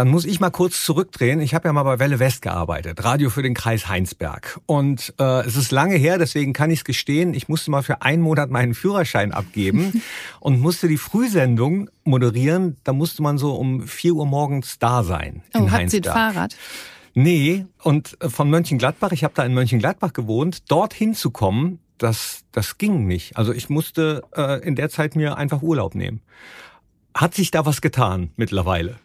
Dann 0.00 0.08
muss 0.08 0.24
ich 0.24 0.40
mal 0.40 0.48
kurz 0.48 0.82
zurückdrehen. 0.82 1.42
Ich 1.42 1.52
habe 1.52 1.68
ja 1.68 1.74
mal 1.74 1.82
bei 1.82 1.98
Welle 1.98 2.18
West 2.18 2.40
gearbeitet, 2.40 3.04
Radio 3.04 3.28
für 3.28 3.42
den 3.42 3.52
Kreis 3.52 3.86
Heinsberg. 3.86 4.58
Und 4.64 5.12
äh, 5.20 5.46
es 5.46 5.56
ist 5.56 5.72
lange 5.72 5.96
her, 5.96 6.16
deswegen 6.16 6.54
kann 6.54 6.70
ich 6.70 6.78
es 6.78 6.84
gestehen. 6.86 7.34
Ich 7.34 7.50
musste 7.50 7.70
mal 7.70 7.82
für 7.82 8.00
einen 8.00 8.22
Monat 8.22 8.48
meinen 8.48 8.72
Führerschein 8.72 9.30
abgeben 9.30 10.00
und 10.40 10.58
musste 10.58 10.88
die 10.88 10.96
Frühsendung 10.96 11.90
moderieren. 12.02 12.78
Da 12.82 12.94
musste 12.94 13.22
man 13.22 13.36
so 13.36 13.56
um 13.56 13.86
vier 13.86 14.14
Uhr 14.14 14.24
morgens 14.24 14.78
da 14.78 15.02
sein. 15.02 15.42
Oh, 15.52 15.58
in 15.58 15.70
hat 15.70 15.90
Sie 15.90 15.98
ein 15.98 16.04
Fahrrad? 16.04 16.56
Nee, 17.12 17.66
und 17.82 18.16
äh, 18.22 18.30
von 18.30 18.48
Mönchengladbach, 18.48 19.12
ich 19.12 19.22
habe 19.22 19.34
da 19.36 19.44
in 19.44 19.52
Mönchengladbach 19.52 20.14
gewohnt, 20.14 20.70
dorthin 20.70 21.14
zu 21.14 21.30
kommen, 21.30 21.78
das, 21.98 22.44
das 22.52 22.78
ging 22.78 23.06
nicht. 23.06 23.36
Also 23.36 23.52
ich 23.52 23.68
musste 23.68 24.22
äh, 24.34 24.66
in 24.66 24.76
der 24.76 24.88
Zeit 24.88 25.14
mir 25.14 25.36
einfach 25.36 25.60
Urlaub 25.60 25.94
nehmen. 25.94 26.22
Hat 27.14 27.34
sich 27.34 27.50
da 27.50 27.66
was 27.66 27.82
getan 27.82 28.30
mittlerweile? 28.36 28.96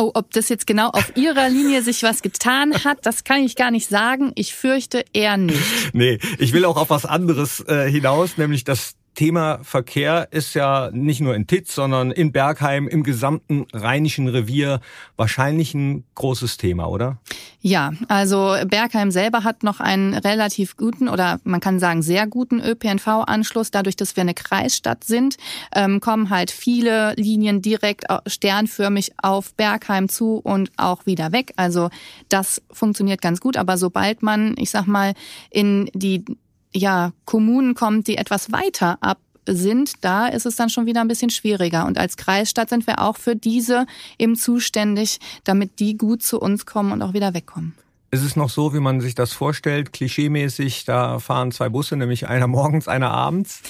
Oh, 0.00 0.12
ob 0.14 0.30
das 0.30 0.48
jetzt 0.48 0.66
genau 0.66 0.88
auf 0.88 1.14
Ihrer 1.14 1.50
Linie 1.50 1.82
sich 1.82 2.02
was 2.02 2.22
getan 2.22 2.72
hat, 2.84 3.04
das 3.04 3.22
kann 3.22 3.42
ich 3.42 3.54
gar 3.54 3.70
nicht 3.70 3.86
sagen. 3.86 4.32
Ich 4.34 4.54
fürchte 4.54 5.04
eher 5.12 5.36
nicht. 5.36 5.60
Nee, 5.92 6.18
ich 6.38 6.54
will 6.54 6.64
auch 6.64 6.78
auf 6.78 6.88
was 6.88 7.04
anderes 7.04 7.60
äh, 7.68 7.90
hinaus, 7.90 8.38
nämlich 8.38 8.64
das 8.64 8.94
Thema 9.14 9.58
Verkehr 9.62 10.28
ist 10.30 10.54
ja 10.54 10.90
nicht 10.92 11.20
nur 11.20 11.34
in 11.34 11.46
Titz, 11.46 11.74
sondern 11.74 12.10
in 12.10 12.32
Bergheim, 12.32 12.88
im 12.88 13.02
gesamten 13.02 13.66
Rheinischen 13.72 14.28
Revier 14.28 14.80
wahrscheinlich 15.16 15.74
ein 15.74 16.04
großes 16.14 16.56
Thema, 16.56 16.86
oder? 16.88 17.18
Ja, 17.60 17.92
also 18.08 18.56
Bergheim 18.66 19.10
selber 19.10 19.44
hat 19.44 19.62
noch 19.62 19.80
einen 19.80 20.14
relativ 20.14 20.76
guten 20.76 21.08
oder 21.08 21.40
man 21.44 21.60
kann 21.60 21.78
sagen 21.78 22.02
sehr 22.02 22.26
guten 22.26 22.60
ÖPNV-Anschluss. 22.60 23.70
Dadurch, 23.70 23.96
dass 23.96 24.16
wir 24.16 24.22
eine 24.22 24.34
Kreisstadt 24.34 25.04
sind, 25.04 25.36
ähm, 25.74 26.00
kommen 26.00 26.30
halt 26.30 26.50
viele 26.50 27.14
Linien 27.16 27.60
direkt 27.60 28.04
sternförmig 28.26 29.12
auf 29.22 29.54
Bergheim 29.54 30.08
zu 30.08 30.36
und 30.36 30.70
auch 30.76 31.04
wieder 31.04 31.32
weg. 31.32 31.52
Also 31.56 31.90
das 32.28 32.62
funktioniert 32.70 33.20
ganz 33.20 33.40
gut. 33.40 33.56
Aber 33.56 33.76
sobald 33.76 34.22
man, 34.22 34.54
ich 34.56 34.70
sag 34.70 34.86
mal, 34.86 35.12
in 35.50 35.90
die 35.92 36.24
ja, 36.72 37.12
Kommunen 37.24 37.74
kommt, 37.74 38.06
die 38.06 38.16
etwas 38.16 38.52
weiter 38.52 38.98
ab 39.00 39.18
sind, 39.46 40.04
da 40.04 40.28
ist 40.28 40.46
es 40.46 40.56
dann 40.56 40.70
schon 40.70 40.86
wieder 40.86 41.00
ein 41.00 41.08
bisschen 41.08 41.30
schwieriger. 41.30 41.86
Und 41.86 41.98
als 41.98 42.16
Kreisstadt 42.16 42.68
sind 42.68 42.86
wir 42.86 43.00
auch 43.00 43.16
für 43.16 43.36
diese 43.36 43.86
eben 44.18 44.36
zuständig, 44.36 45.18
damit 45.44 45.80
die 45.80 45.96
gut 45.96 46.22
zu 46.22 46.40
uns 46.40 46.66
kommen 46.66 46.92
und 46.92 47.02
auch 47.02 47.14
wieder 47.14 47.34
wegkommen. 47.34 47.74
Ist 48.12 48.24
es 48.24 48.36
noch 48.36 48.50
so, 48.50 48.74
wie 48.74 48.80
man 48.80 49.00
sich 49.00 49.14
das 49.14 49.32
vorstellt, 49.32 49.92
klischeemäßig, 49.92 50.84
da 50.84 51.20
fahren 51.20 51.52
zwei 51.52 51.68
Busse, 51.68 51.96
nämlich 51.96 52.28
einer 52.28 52.46
morgens, 52.48 52.88
einer 52.88 53.10
abends? 53.10 53.62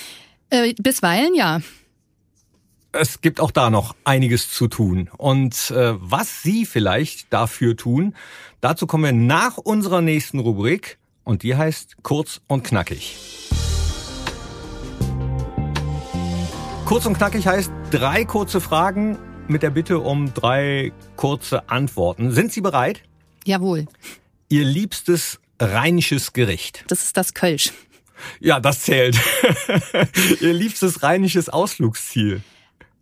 Äh, 0.50 0.74
bisweilen 0.74 1.34
ja. 1.34 1.60
Es 2.92 3.20
gibt 3.20 3.38
auch 3.40 3.52
da 3.52 3.70
noch 3.70 3.94
einiges 4.02 4.50
zu 4.50 4.66
tun. 4.66 5.10
Und 5.16 5.70
äh, 5.70 5.94
was 6.00 6.42
Sie 6.42 6.66
vielleicht 6.66 7.32
dafür 7.32 7.76
tun, 7.76 8.14
dazu 8.60 8.86
kommen 8.88 9.04
wir 9.04 9.12
nach 9.12 9.58
unserer 9.58 10.00
nächsten 10.00 10.40
Rubrik 10.40 10.98
und 11.30 11.44
die 11.44 11.54
heißt 11.54 12.02
Kurz 12.02 12.40
und 12.48 12.64
Knackig. 12.64 13.16
Kurz 16.84 17.06
und 17.06 17.16
Knackig 17.16 17.46
heißt 17.46 17.70
drei 17.92 18.24
kurze 18.24 18.60
Fragen 18.60 19.16
mit 19.46 19.62
der 19.62 19.70
Bitte 19.70 20.00
um 20.00 20.34
drei 20.34 20.92
kurze 21.14 21.70
Antworten. 21.70 22.32
Sind 22.32 22.52
Sie 22.52 22.60
bereit? 22.60 23.04
Jawohl. 23.44 23.86
Ihr 24.48 24.64
liebstes 24.64 25.38
rheinisches 25.60 26.32
Gericht? 26.32 26.84
Das 26.88 27.04
ist 27.04 27.16
das 27.16 27.32
Kölsch. 27.32 27.72
Ja, 28.40 28.58
das 28.58 28.80
zählt. 28.80 29.16
Ihr 30.40 30.52
liebstes 30.52 31.04
rheinisches 31.04 31.48
Ausflugsziel? 31.48 32.42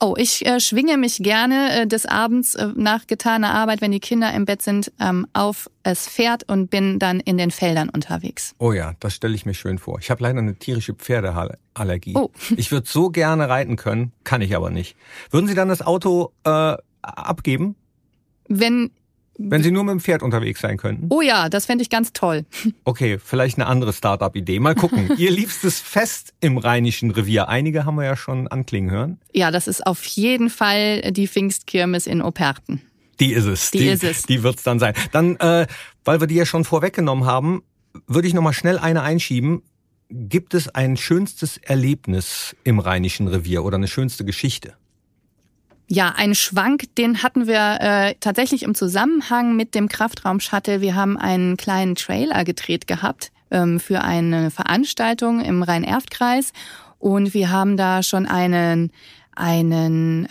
Oh, 0.00 0.14
ich 0.17 0.47
äh, 0.47 0.61
schwinge 0.61 0.97
mich 0.97 1.19
gerne 1.19 1.83
äh, 1.83 1.87
des 1.87 2.07
Abends 2.07 2.55
äh, 2.55 2.69
nach 2.76 3.07
getaner 3.07 3.52
Arbeit, 3.52 3.81
wenn 3.81 3.90
die 3.90 3.99
Kinder 4.00 4.33
im 4.33 4.45
Bett 4.45 4.62
sind, 4.62 4.93
ähm, 5.00 5.26
auf 5.33 5.69
es 5.83 6.09
Pferd 6.09 6.49
und 6.49 6.71
bin 6.71 6.99
dann 6.99 7.19
in 7.19 7.37
den 7.37 7.50
Feldern 7.50 7.88
unterwegs. 7.88 8.55
Oh 8.59 8.73
ja, 8.73 8.95
das 9.00 9.14
stelle 9.14 9.35
ich 9.35 9.45
mir 9.45 9.55
schön 9.55 9.78
vor. 9.78 9.99
Ich 9.99 10.11
habe 10.11 10.23
leider 10.23 10.38
eine 10.38 10.55
tierische 10.57 10.95
Pferdeallergie. 10.95 12.14
Oh. 12.14 12.31
Ich 12.57 12.73
würde 12.73 12.88
so 12.88 13.11
gerne 13.11 13.49
reiten 13.49 13.76
können, 13.76 14.12
kann 14.25 14.40
ich 14.40 14.55
aber 14.55 14.71
nicht. 14.71 14.97
Würden 15.31 15.47
Sie 15.47 15.55
dann 15.55 15.69
das 15.69 15.83
Auto 15.83 16.33
äh, 16.45 16.76
abgeben? 17.02 17.76
Wenn 18.49 18.90
wenn 19.38 19.62
Sie 19.62 19.71
nur 19.71 19.85
mit 19.85 19.92
dem 19.92 20.00
Pferd 20.00 20.23
unterwegs 20.23 20.61
sein 20.61 20.76
könnten? 20.76 21.07
Oh 21.11 21.21
ja, 21.21 21.49
das 21.49 21.66
fände 21.66 21.83
ich 21.83 21.90
ganz 21.90 22.12
toll. 22.12 22.45
Okay, 22.85 23.18
vielleicht 23.25 23.57
eine 23.57 23.66
andere 23.66 23.92
Start-up-Idee. 23.92 24.59
Mal 24.59 24.75
gucken. 24.75 25.12
Ihr 25.16 25.30
liebstes 25.30 25.80
Fest 25.80 26.35
im 26.40 26.59
Rheinischen 26.59 27.12
Revier. 27.12 27.49
Einige 27.49 27.85
haben 27.85 27.95
wir 27.95 28.04
ja 28.04 28.16
schon 28.16 28.49
anklingen 28.49 28.90
hören. 28.90 29.21
Ja, 29.33 29.50
das 29.50 29.68
ist 29.68 29.87
auf 29.87 30.04
jeden 30.04 30.50
Fall 30.50 31.12
die 31.12 31.28
Pfingstkirmes 31.28 32.07
in 32.09 32.21
Operten. 32.21 32.83
Die 33.21 33.33
ist 33.33 33.47
es. 33.47 33.71
Die, 33.71 33.78
die 33.78 33.88
ist 33.88 34.04
es. 34.04 34.23
Die 34.23 34.42
wird's 34.42 34.64
dann 34.64 34.78
sein. 34.78 34.95
Dann, 35.12 35.37
äh, 35.37 35.66
weil 36.04 36.21
wir 36.21 36.26
die 36.26 36.35
ja 36.35 36.47
schon 36.47 36.64
vorweggenommen 36.64 37.25
haben, 37.25 37.62
würde 38.07 38.28
ich 38.28 38.35
nochmal 38.35 38.52
schnell 38.52 38.78
eine 38.78 39.02
einschieben. 39.02 39.62
Gibt 40.11 40.54
es 40.54 40.68
ein 40.68 40.97
schönstes 40.97 41.59
Erlebnis 41.59 42.57
im 42.64 42.78
Rheinischen 42.78 43.28
Revier 43.28 43.64
oder 43.64 43.76
eine 43.76 43.88
schönste 43.88 44.25
Geschichte? 44.25 44.75
Ja, 45.90 46.12
ein 46.14 46.35
Schwank, 46.35 46.95
den 46.97 47.23
hatten 47.23 47.47
wir 47.47 47.78
äh, 47.80 48.14
tatsächlich 48.21 48.62
im 48.62 48.75
Zusammenhang 48.75 49.57
mit 49.57 49.75
dem 49.75 49.88
Kraftraum-Shuttle. 49.88 50.83
Wir 50.83 50.95
haben 50.95 51.16
einen 51.16 51.57
kleinen 51.57 51.95
Trailer 51.95 52.45
gedreht 52.45 52.87
gehabt 52.87 53.33
ähm, 53.50 53.80
für 53.80 54.02
eine 54.02 54.50
Veranstaltung 54.50 55.40
im 55.40 55.62
Rhein-Erft-Kreis 55.62 56.52
und 56.99 57.33
wir 57.33 57.50
haben 57.50 57.78
da 57.78 58.02
schon 58.02 58.26
einen 58.26 58.92
einen 59.35 60.26
äh, 60.26 60.28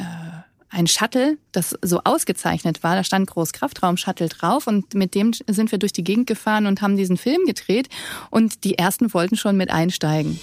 ein 0.70 0.86
Shuttle, 0.86 1.38
das 1.54 1.76
so 1.82 2.02
ausgezeichnet 2.04 2.84
war. 2.84 2.96
Da 2.96 3.04
stand 3.04 3.28
groß 3.28 3.52
Kraftraum-Shuttle 3.54 4.30
drauf 4.30 4.68
und 4.68 4.94
mit 4.94 5.16
dem 5.16 5.34
sind 5.34 5.72
wir 5.72 5.80
durch 5.80 5.94
die 5.94 6.04
Gegend 6.04 6.28
gefahren 6.28 6.68
und 6.68 6.84
haben 6.84 6.98
diesen 6.98 7.18
Film 7.18 7.46
gedreht 7.48 7.90
und 8.30 8.64
die 8.64 8.78
ersten 8.78 9.12
wollten 9.12 9.38
schon 9.38 9.58
mit 9.58 9.72
einsteigen. 9.72 10.40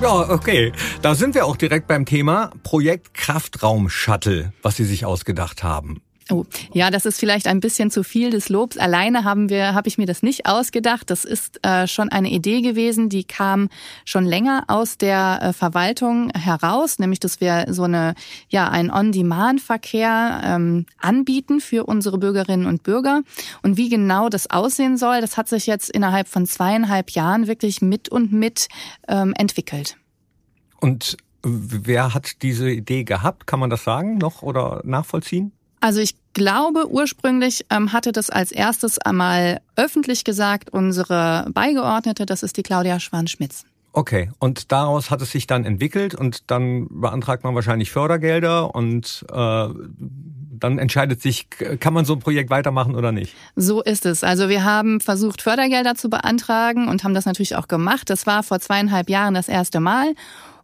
Ja, 0.00 0.30
okay. 0.30 0.72
Da 1.02 1.14
sind 1.14 1.34
wir 1.34 1.44
auch 1.44 1.56
direkt 1.56 1.86
beim 1.86 2.06
Thema 2.06 2.52
Projekt 2.62 3.12
Kraftraum 3.12 3.90
Shuttle, 3.90 4.54
was 4.62 4.76
Sie 4.76 4.84
sich 4.84 5.04
ausgedacht 5.04 5.62
haben. 5.62 6.00
Oh, 6.30 6.44
ja, 6.72 6.90
das 6.90 7.06
ist 7.06 7.18
vielleicht 7.18 7.46
ein 7.46 7.60
bisschen 7.60 7.90
zu 7.90 8.04
viel 8.04 8.30
des 8.30 8.48
Lobs. 8.48 8.76
Alleine 8.76 9.24
haben 9.24 9.48
wir, 9.48 9.74
habe 9.74 9.88
ich 9.88 9.98
mir 9.98 10.06
das 10.06 10.22
nicht 10.22 10.46
ausgedacht. 10.46 11.10
Das 11.10 11.24
ist 11.24 11.64
äh, 11.66 11.88
schon 11.88 12.08
eine 12.08 12.30
Idee 12.30 12.60
gewesen, 12.60 13.08
die 13.08 13.24
kam 13.24 13.68
schon 14.04 14.24
länger 14.24 14.64
aus 14.68 14.96
der 14.96 15.40
äh, 15.42 15.52
Verwaltung 15.52 16.30
heraus, 16.30 16.98
nämlich 16.98 17.18
dass 17.18 17.40
wir 17.40 17.66
so 17.70 17.82
eine, 17.82 18.14
ja, 18.48 18.68
einen 18.68 18.90
On-Demand-Verkehr 18.90 20.40
ähm, 20.44 20.86
anbieten 20.98 21.60
für 21.60 21.84
unsere 21.86 22.18
Bürgerinnen 22.18 22.66
und 22.66 22.82
Bürger. 22.84 23.22
Und 23.62 23.76
wie 23.76 23.88
genau 23.88 24.28
das 24.28 24.48
aussehen 24.50 24.96
soll, 24.96 25.20
das 25.20 25.36
hat 25.36 25.48
sich 25.48 25.66
jetzt 25.66 25.90
innerhalb 25.90 26.28
von 26.28 26.46
zweieinhalb 26.46 27.10
Jahren 27.10 27.48
wirklich 27.48 27.82
mit 27.82 28.08
und 28.08 28.32
mit 28.32 28.68
ähm, 29.08 29.34
entwickelt. 29.36 29.96
Und 30.80 31.16
wer 31.42 32.14
hat 32.14 32.42
diese 32.42 32.70
Idee 32.70 33.04
gehabt? 33.04 33.46
Kann 33.46 33.60
man 33.60 33.70
das 33.70 33.84
sagen 33.84 34.18
noch 34.18 34.42
oder 34.42 34.80
nachvollziehen? 34.84 35.52
Also 35.80 36.00
ich 36.00 36.14
glaube, 36.34 36.90
ursprünglich 36.90 37.66
ähm, 37.70 37.92
hatte 37.92 38.12
das 38.12 38.30
als 38.30 38.52
erstes 38.52 38.98
einmal 38.98 39.60
öffentlich 39.76 40.24
gesagt 40.24 40.70
unsere 40.70 41.46
Beigeordnete, 41.52 42.26
das 42.26 42.42
ist 42.42 42.56
die 42.56 42.62
Claudia 42.62 43.00
Schwan-Schmitz. 43.00 43.64
Okay, 43.92 44.30
und 44.38 44.70
daraus 44.70 45.10
hat 45.10 45.20
es 45.20 45.32
sich 45.32 45.48
dann 45.48 45.64
entwickelt 45.64 46.14
und 46.14 46.48
dann 46.50 46.86
beantragt 46.90 47.42
man 47.42 47.56
wahrscheinlich 47.56 47.90
Fördergelder 47.90 48.72
und 48.72 49.26
äh, 49.32 49.68
dann 50.60 50.78
entscheidet 50.78 51.20
sich, 51.20 51.48
kann 51.80 51.92
man 51.92 52.04
so 52.04 52.12
ein 52.12 52.20
Projekt 52.20 52.50
weitermachen 52.50 52.94
oder 52.94 53.10
nicht? 53.10 53.34
So 53.56 53.82
ist 53.82 54.06
es. 54.06 54.22
Also 54.22 54.48
wir 54.48 54.62
haben 54.62 55.00
versucht, 55.00 55.42
Fördergelder 55.42 55.96
zu 55.96 56.08
beantragen 56.08 56.86
und 56.86 57.02
haben 57.02 57.14
das 57.14 57.26
natürlich 57.26 57.56
auch 57.56 57.66
gemacht. 57.66 58.10
Das 58.10 58.26
war 58.26 58.44
vor 58.44 58.60
zweieinhalb 58.60 59.10
Jahren 59.10 59.34
das 59.34 59.48
erste 59.48 59.80
Mal. 59.80 60.14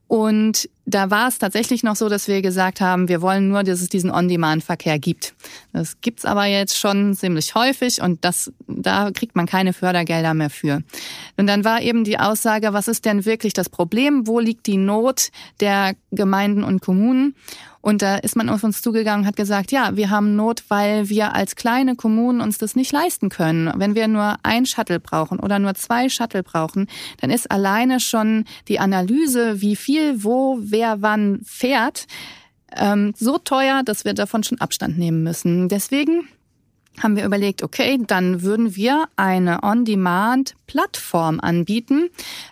Und 0.09 0.69
da 0.85 1.11
war 1.11 1.27
es 1.27 1.39
tatsächlich 1.39 1.83
noch 1.83 1.97
so, 1.97 2.09
dass 2.09 2.29
wir 2.29 2.41
gesagt 2.41 2.81
haben, 2.81 3.09
wir 3.09 3.21
wollen 3.23 3.49
nur, 3.49 3.65
dass 3.65 3.81
es 3.81 3.89
diesen 3.89 4.13
On-Demand-Verkehr 4.13 5.01
gibt. 5.01 5.35
Das 5.73 6.01
gibt's 6.01 6.25
aber 6.25 6.45
jetzt 6.45 6.79
schon 6.79 7.15
ziemlich 7.15 7.57
häufig 7.57 8.01
und 8.01 8.25
das, 8.25 8.53
da 8.69 9.11
kriegt 9.11 9.35
man 9.35 9.47
keine 9.47 9.73
Fördergelder 9.73 10.33
mehr 10.33 10.51
für. 10.51 10.83
Und 11.37 11.49
dann 11.49 11.65
war 11.65 11.83
eben 11.83 12.05
die 12.05 12.21
Aussage, 12.21 12.73
was 12.73 12.87
ist 12.87 13.05
denn 13.05 13.25
wirklich 13.25 13.53
das 13.53 13.69
Problem? 13.69 14.29
Wo 14.29 14.39
liegt 14.39 14.67
die 14.67 14.77
Not 14.77 15.31
der 15.59 15.95
Gemeinden 16.13 16.63
und 16.63 16.81
Kommunen? 16.81 17.35
Und 17.87 18.03
da 18.03 18.17
ist 18.17 18.35
man 18.35 18.49
auf 18.49 18.65
uns 18.65 18.83
zugegangen 18.83 19.27
hat 19.27 19.37
gesagt, 19.37 19.71
ja, 19.71 19.95
wir 19.95 20.11
haben 20.11 20.35
Not, 20.35 20.65
weil 20.67 21.09
wir 21.09 21.37
als 21.37 21.55
kleine 21.55 21.95
Kommunen 21.95 22.41
uns 22.41 22.59
das 22.59 22.75
nicht 22.75 22.91
leisten 22.91 23.29
können. 23.29 23.73
Wenn 23.77 23.95
wir 23.95 24.09
nur 24.09 24.35
ein 24.43 24.67
Shuttle 24.67 24.99
brauchen 24.99 25.39
oder 25.39 25.61
nur 25.61 25.73
zwei 25.75 26.09
Shuttle 26.09 26.43
brauchen, 26.43 26.89
dann 27.21 27.31
ist 27.31 27.49
alleine 27.49 28.01
schon 28.01 28.45
die 28.67 28.81
Analyse, 28.81 29.61
wie 29.61 29.77
viel, 29.77 30.25
wo, 30.25 30.59
wer 30.61 31.01
wann 31.01 31.39
fährt, 31.45 32.09
ähm, 32.75 33.15
so 33.17 33.39
teuer, 33.39 33.85
dass 33.85 34.05
wir 34.05 34.15
davon 34.15 34.43
schon 34.43 34.61
Abstand 34.61 34.99
nehmen 34.99 35.23
müssen. 35.23 35.69
Deswegen 35.69 36.27
haben 37.03 37.17
wir 37.17 37.25
überlegt, 37.25 37.63
okay, 37.63 37.99
dann 38.07 38.43
würden 38.43 38.77
wir 38.77 39.07
eine 39.17 39.63
On-Demand-Plattform 39.63 41.41
anbieten, 41.41 42.09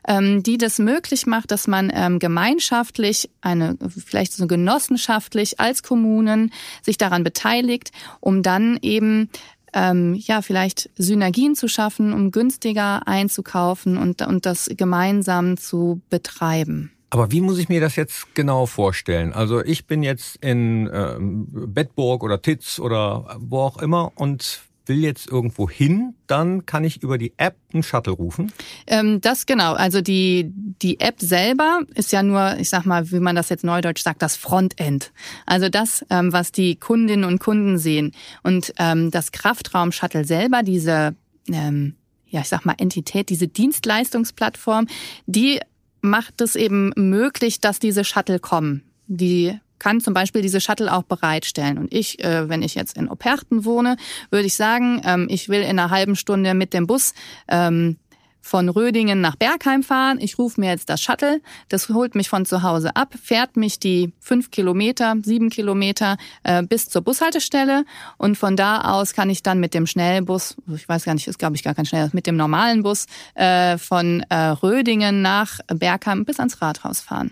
ähm, 0.06 0.42
die 0.42 0.58
das 0.58 0.78
möglich 0.78 1.26
macht, 1.26 1.50
dass 1.50 1.66
man 1.66 1.90
ähm, 1.94 2.18
gemeinschaftlich, 2.18 3.30
eine 3.40 3.76
vielleicht 3.88 4.32
so 4.32 4.46
genossenschaftlich 4.46 5.60
als 5.60 5.82
Kommunen 5.82 6.52
sich 6.82 6.98
daran 6.98 7.24
beteiligt, 7.24 7.90
um 8.20 8.42
dann 8.42 8.78
eben 8.82 9.30
ähm, 9.74 10.14
ja 10.14 10.40
vielleicht 10.40 10.90
Synergien 10.96 11.54
zu 11.54 11.68
schaffen, 11.68 12.12
um 12.12 12.30
günstiger 12.30 13.06
einzukaufen 13.06 13.98
und, 13.98 14.22
und 14.22 14.46
das 14.46 14.70
gemeinsam 14.76 15.56
zu 15.56 16.00
betreiben. 16.10 16.93
Aber 17.14 17.30
wie 17.30 17.40
muss 17.40 17.58
ich 17.58 17.68
mir 17.68 17.80
das 17.80 17.94
jetzt 17.94 18.34
genau 18.34 18.66
vorstellen? 18.66 19.32
Also 19.32 19.64
ich 19.64 19.86
bin 19.86 20.02
jetzt 20.02 20.34
in 20.44 20.88
äh, 20.88 21.14
Bedburg 21.20 22.24
oder 22.24 22.42
Titz 22.42 22.80
oder 22.80 23.36
wo 23.38 23.60
auch 23.60 23.80
immer 23.80 24.10
und 24.16 24.62
will 24.86 24.98
jetzt 24.98 25.28
irgendwo 25.30 25.70
hin, 25.70 26.16
dann 26.26 26.66
kann 26.66 26.82
ich 26.82 27.04
über 27.04 27.16
die 27.16 27.32
App 27.36 27.54
einen 27.72 27.84
Shuttle 27.84 28.14
rufen? 28.14 28.52
Ähm, 28.88 29.20
das 29.20 29.46
genau. 29.46 29.74
Also 29.74 30.00
die, 30.00 30.50
die 30.82 30.98
App 30.98 31.20
selber 31.20 31.82
ist 31.94 32.10
ja 32.10 32.24
nur, 32.24 32.56
ich 32.58 32.68
sag 32.68 32.84
mal, 32.84 33.08
wie 33.12 33.20
man 33.20 33.36
das 33.36 33.48
jetzt 33.48 33.62
neudeutsch 33.62 34.02
sagt, 34.02 34.20
das 34.20 34.34
Frontend. 34.34 35.12
Also 35.46 35.68
das, 35.68 36.04
ähm, 36.10 36.32
was 36.32 36.50
die 36.50 36.74
Kundinnen 36.74 37.24
und 37.24 37.38
Kunden 37.38 37.78
sehen. 37.78 38.10
Und 38.42 38.74
ähm, 38.76 39.12
das 39.12 39.30
Kraftraum-Shuttle 39.30 40.24
selber, 40.24 40.64
diese 40.64 41.14
ähm, 41.48 41.94
ja, 42.34 42.40
ich 42.40 42.48
sag 42.48 42.64
mal, 42.64 42.74
Entität, 42.78 43.28
diese 43.28 43.46
Dienstleistungsplattform, 43.46 44.88
die 45.26 45.60
macht 46.04 46.40
es 46.42 46.54
eben 46.54 46.92
möglich, 46.96 47.60
dass 47.60 47.78
diese 47.78 48.04
Shuttle 48.04 48.38
kommen. 48.38 48.82
Die 49.06 49.58
kann 49.78 50.00
zum 50.00 50.14
Beispiel 50.14 50.42
diese 50.42 50.60
Shuttle 50.60 50.92
auch 50.92 51.02
bereitstellen. 51.02 51.78
Und 51.78 51.92
ich, 51.92 52.22
äh, 52.22 52.48
wenn 52.48 52.62
ich 52.62 52.74
jetzt 52.74 52.96
in 52.96 53.08
Operten 53.08 53.64
wohne, 53.64 53.96
würde 54.30 54.46
ich 54.46 54.54
sagen, 54.54 55.02
ähm, 55.04 55.26
ich 55.28 55.48
will 55.48 55.62
in 55.62 55.78
einer 55.78 55.90
halben 55.90 56.14
Stunde 56.14 56.54
mit 56.54 56.72
dem 56.72 56.86
Bus 56.86 57.14
ähm, 57.48 57.96
von 58.44 58.68
Rödingen 58.68 59.22
nach 59.22 59.36
Bergheim 59.36 59.82
fahren. 59.82 60.18
Ich 60.20 60.38
rufe 60.38 60.60
mir 60.60 60.68
jetzt 60.68 60.90
das 60.90 61.00
Shuttle. 61.00 61.40
Das 61.70 61.88
holt 61.88 62.14
mich 62.14 62.28
von 62.28 62.44
zu 62.44 62.62
Hause 62.62 62.94
ab, 62.94 63.14
fährt 63.20 63.56
mich 63.56 63.80
die 63.80 64.12
fünf 64.20 64.50
Kilometer, 64.50 65.16
sieben 65.22 65.48
Kilometer 65.48 66.18
äh, 66.42 66.62
bis 66.62 66.90
zur 66.90 67.00
Bushaltestelle. 67.00 67.86
Und 68.18 68.36
von 68.36 68.54
da 68.54 68.82
aus 68.82 69.14
kann 69.14 69.30
ich 69.30 69.42
dann 69.42 69.60
mit 69.60 69.72
dem 69.72 69.86
Schnellbus, 69.86 70.56
ich 70.74 70.86
weiß 70.86 71.06
gar 71.06 71.14
nicht, 71.14 71.26
ist 71.26 71.38
glaube 71.38 71.56
ich 71.56 71.64
gar 71.64 71.74
kein 71.74 71.86
Schnellbus, 71.86 72.12
mit 72.12 72.26
dem 72.26 72.36
normalen 72.36 72.82
Bus 72.82 73.06
äh, 73.34 73.78
von 73.78 74.20
äh, 74.28 74.34
Rödingen 74.36 75.22
nach 75.22 75.60
Bergheim 75.68 76.26
bis 76.26 76.38
ans 76.38 76.60
Rathaus 76.60 77.00
fahren. 77.00 77.30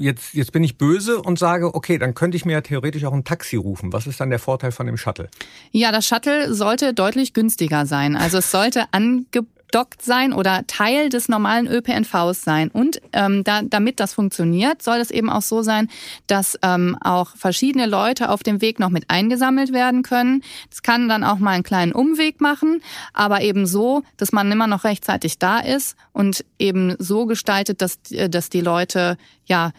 Jetzt, 0.00 0.32
jetzt 0.32 0.52
bin 0.52 0.64
ich 0.64 0.78
böse 0.78 1.20
und 1.20 1.38
sage, 1.38 1.74
okay, 1.74 1.98
dann 1.98 2.14
könnte 2.14 2.34
ich 2.34 2.46
mir 2.46 2.52
ja 2.52 2.60
theoretisch 2.62 3.04
auch 3.04 3.12
ein 3.12 3.24
Taxi 3.24 3.56
rufen. 3.56 3.92
Was 3.92 4.06
ist 4.06 4.18
dann 4.18 4.30
der 4.30 4.38
Vorteil 4.38 4.72
von 4.72 4.86
dem 4.86 4.96
Shuttle? 4.96 5.28
Ja, 5.72 5.92
das 5.92 6.06
Shuttle 6.06 6.54
sollte 6.54 6.94
deutlich 6.94 7.34
günstiger 7.34 7.84
sein. 7.84 8.16
Also 8.16 8.38
es 8.38 8.50
sollte 8.50 8.84
angedockt 8.92 10.00
sein 10.00 10.32
oder 10.32 10.66
Teil 10.66 11.10
des 11.10 11.28
normalen 11.28 11.66
ÖPNVs 11.66 12.42
sein. 12.42 12.70
Und 12.70 13.02
ähm, 13.12 13.44
da, 13.44 13.60
damit 13.62 14.00
das 14.00 14.14
funktioniert, 14.14 14.80
soll 14.80 14.96
es 15.00 15.10
eben 15.10 15.28
auch 15.28 15.42
so 15.42 15.60
sein, 15.60 15.90
dass 16.26 16.58
ähm, 16.62 16.96
auch 17.02 17.36
verschiedene 17.36 17.84
Leute 17.84 18.30
auf 18.30 18.42
dem 18.42 18.62
Weg 18.62 18.78
noch 18.78 18.88
mit 18.88 19.04
eingesammelt 19.08 19.70
werden 19.74 20.02
können. 20.02 20.42
Es 20.72 20.82
kann 20.82 21.10
dann 21.10 21.24
auch 21.24 21.40
mal 21.40 21.50
einen 21.50 21.62
kleinen 21.62 21.92
Umweg 21.92 22.40
machen, 22.40 22.80
aber 23.12 23.42
eben 23.42 23.66
so, 23.66 24.02
dass 24.16 24.32
man 24.32 24.50
immer 24.50 24.66
noch 24.66 24.84
rechtzeitig 24.84 25.38
da 25.38 25.58
ist 25.58 25.94
und 26.14 26.42
eben 26.58 26.96
so 26.98 27.26
gestaltet, 27.26 27.82
dass, 27.82 27.98
äh, 28.12 28.30
dass 28.30 28.48
die 28.48 28.62
Leute 28.62 29.18
ja 29.44 29.72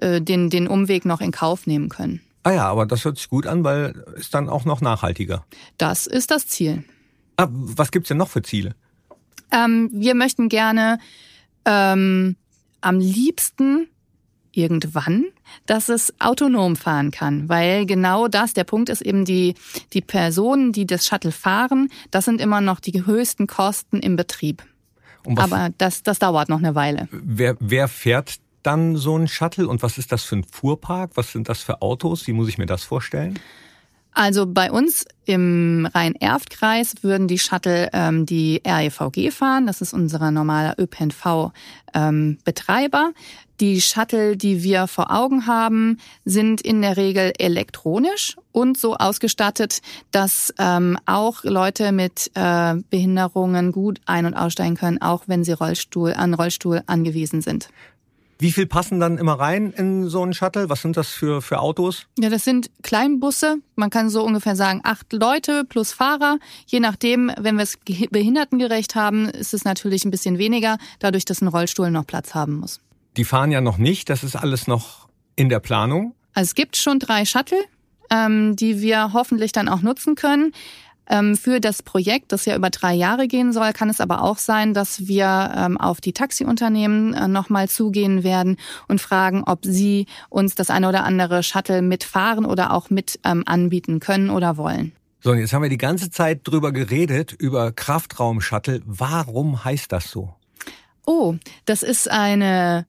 äh, 0.00 0.20
den, 0.20 0.50
den 0.50 0.66
Umweg 0.66 1.04
noch 1.04 1.20
in 1.20 1.30
Kauf 1.30 1.66
nehmen 1.66 1.88
können. 1.88 2.20
Ah 2.42 2.52
ja, 2.52 2.68
aber 2.68 2.86
das 2.86 3.04
hört 3.04 3.18
sich 3.18 3.28
gut 3.28 3.46
an, 3.46 3.64
weil 3.64 4.04
ist 4.16 4.32
dann 4.32 4.48
auch 4.48 4.64
noch 4.64 4.80
nachhaltiger. 4.80 5.44
Das 5.76 6.06
ist 6.06 6.30
das 6.30 6.46
Ziel. 6.46 6.84
Ah, 7.36 7.48
was 7.50 7.90
gibt's 7.90 8.08
denn 8.08 8.16
noch 8.16 8.28
für 8.28 8.42
Ziele? 8.42 8.74
Ähm, 9.50 9.90
wir 9.92 10.14
möchten 10.14 10.48
gerne 10.48 10.98
ähm, 11.64 12.36
am 12.80 12.98
liebsten 12.98 13.88
irgendwann, 14.52 15.26
dass 15.66 15.88
es 15.88 16.14
autonom 16.18 16.76
fahren 16.76 17.10
kann, 17.10 17.48
weil 17.48 17.86
genau 17.86 18.26
das, 18.26 18.54
der 18.54 18.64
Punkt 18.64 18.88
ist 18.88 19.02
eben 19.02 19.24
die, 19.24 19.54
die 19.92 20.00
Personen, 20.00 20.72
die 20.72 20.86
das 20.86 21.06
Shuttle 21.06 21.32
fahren, 21.32 21.90
das 22.10 22.24
sind 22.24 22.40
immer 22.40 22.60
noch 22.60 22.80
die 22.80 23.04
höchsten 23.06 23.46
Kosten 23.46 24.00
im 24.00 24.16
Betrieb. 24.16 24.64
Aber 25.36 25.68
das, 25.76 26.02
das 26.02 26.18
dauert 26.18 26.48
noch 26.48 26.58
eine 26.58 26.74
Weile. 26.74 27.06
Wer, 27.10 27.56
wer 27.60 27.88
fährt 27.88 28.38
dann 28.62 28.96
so 28.96 29.16
ein 29.16 29.28
Shuttle 29.28 29.68
und 29.68 29.82
was 29.82 29.98
ist 29.98 30.12
das 30.12 30.24
für 30.24 30.36
ein 30.36 30.44
Fuhrpark? 30.44 31.12
Was 31.14 31.32
sind 31.32 31.48
das 31.48 31.62
für 31.62 31.82
Autos? 31.82 32.26
Wie 32.26 32.32
muss 32.32 32.48
ich 32.48 32.58
mir 32.58 32.66
das 32.66 32.84
vorstellen? 32.84 33.38
Also 34.12 34.44
bei 34.46 34.72
uns 34.72 35.06
im 35.24 35.88
Rhein-Erft-Kreis 35.94 36.94
würden 37.02 37.28
die 37.28 37.38
Shuttle 37.38 37.90
ähm, 37.92 38.26
die 38.26 38.60
REVG 38.66 39.30
fahren. 39.30 39.68
Das 39.68 39.80
ist 39.80 39.94
unser 39.94 40.32
normaler 40.32 40.74
ÖPNV-Betreiber. 40.78 43.04
Ähm, 43.06 43.14
die 43.60 43.80
Shuttle, 43.80 44.36
die 44.36 44.62
wir 44.62 44.88
vor 44.88 45.10
Augen 45.12 45.46
haben, 45.46 45.98
sind 46.24 46.60
in 46.62 46.82
der 46.82 46.96
Regel 46.96 47.32
elektronisch 47.38 48.36
und 48.52 48.78
so 48.78 48.96
ausgestattet, 48.96 49.80
dass 50.10 50.52
ähm, 50.58 50.98
auch 51.06 51.44
Leute 51.44 51.92
mit 51.92 52.32
äh, 52.34 52.74
Behinderungen 52.88 53.70
gut 53.70 54.00
ein- 54.06 54.26
und 54.26 54.34
aussteigen 54.34 54.74
können, 54.76 55.00
auch 55.02 55.24
wenn 55.26 55.44
sie 55.44 55.52
Rollstuhl, 55.52 56.14
an 56.14 56.34
Rollstuhl 56.34 56.82
angewiesen 56.86 57.42
sind. 57.42 57.68
Wie 58.40 58.52
viel 58.52 58.66
passen 58.66 59.00
dann 59.00 59.18
immer 59.18 59.34
rein 59.34 59.70
in 59.76 60.08
so 60.08 60.22
einen 60.22 60.32
Shuttle? 60.32 60.70
Was 60.70 60.80
sind 60.80 60.96
das 60.96 61.08
für, 61.08 61.42
für 61.42 61.60
Autos? 61.60 62.06
Ja, 62.18 62.30
das 62.30 62.42
sind 62.42 62.70
Kleinbusse. 62.82 63.58
Man 63.76 63.90
kann 63.90 64.08
so 64.08 64.24
ungefähr 64.24 64.56
sagen, 64.56 64.80
acht 64.82 65.12
Leute 65.12 65.64
plus 65.68 65.92
Fahrer. 65.92 66.38
Je 66.66 66.80
nachdem, 66.80 67.30
wenn 67.38 67.56
wir 67.56 67.64
es 67.64 67.78
behindertengerecht 68.10 68.94
haben, 68.94 69.28
ist 69.28 69.52
es 69.52 69.64
natürlich 69.64 70.06
ein 70.06 70.10
bisschen 70.10 70.38
weniger, 70.38 70.78
dadurch, 71.00 71.26
dass 71.26 71.42
ein 71.42 71.48
Rollstuhl 71.48 71.90
noch 71.90 72.06
Platz 72.06 72.34
haben 72.34 72.54
muss. 72.54 72.80
Die 73.18 73.24
fahren 73.24 73.52
ja 73.52 73.60
noch 73.60 73.76
nicht. 73.76 74.08
Das 74.08 74.24
ist 74.24 74.36
alles 74.36 74.66
noch 74.66 75.08
in 75.36 75.50
der 75.50 75.60
Planung. 75.60 76.14
Also 76.32 76.48
es 76.48 76.54
gibt 76.54 76.78
schon 76.78 76.98
drei 76.98 77.26
Shuttle, 77.26 77.58
ähm, 78.10 78.56
die 78.56 78.80
wir 78.80 79.12
hoffentlich 79.12 79.52
dann 79.52 79.68
auch 79.68 79.82
nutzen 79.82 80.14
können. 80.14 80.52
Ähm, 81.10 81.36
für 81.36 81.60
das 81.60 81.82
Projekt, 81.82 82.30
das 82.30 82.44
ja 82.44 82.56
über 82.56 82.70
drei 82.70 82.94
Jahre 82.94 83.26
gehen 83.26 83.52
soll, 83.52 83.72
kann 83.72 83.90
es 83.90 84.00
aber 84.00 84.22
auch 84.22 84.38
sein, 84.38 84.72
dass 84.74 85.08
wir 85.08 85.52
ähm, 85.56 85.76
auf 85.76 86.00
die 86.00 86.12
Taxiunternehmen 86.12 87.12
äh, 87.14 87.26
nochmal 87.26 87.68
zugehen 87.68 88.22
werden 88.22 88.56
und 88.86 89.00
fragen, 89.00 89.42
ob 89.44 89.64
sie 89.64 90.06
uns 90.28 90.54
das 90.54 90.70
eine 90.70 90.88
oder 90.88 91.02
andere 91.04 91.42
Shuttle 91.42 91.82
mitfahren 91.82 92.46
oder 92.46 92.72
auch 92.72 92.90
mit 92.90 93.18
ähm, 93.24 93.42
anbieten 93.44 93.98
können 93.98 94.30
oder 94.30 94.56
wollen. 94.56 94.92
So, 95.22 95.32
und 95.32 95.38
jetzt 95.38 95.52
haben 95.52 95.62
wir 95.62 95.68
die 95.68 95.76
ganze 95.76 96.10
Zeit 96.10 96.40
drüber 96.44 96.72
geredet, 96.72 97.32
über 97.32 97.72
Kraftraum-Shuttle. 97.72 98.80
Warum 98.86 99.64
heißt 99.64 99.92
das 99.92 100.10
so? 100.10 100.34
Oh, 101.04 101.34
das 101.66 101.82
ist 101.82 102.10
eine 102.10 102.86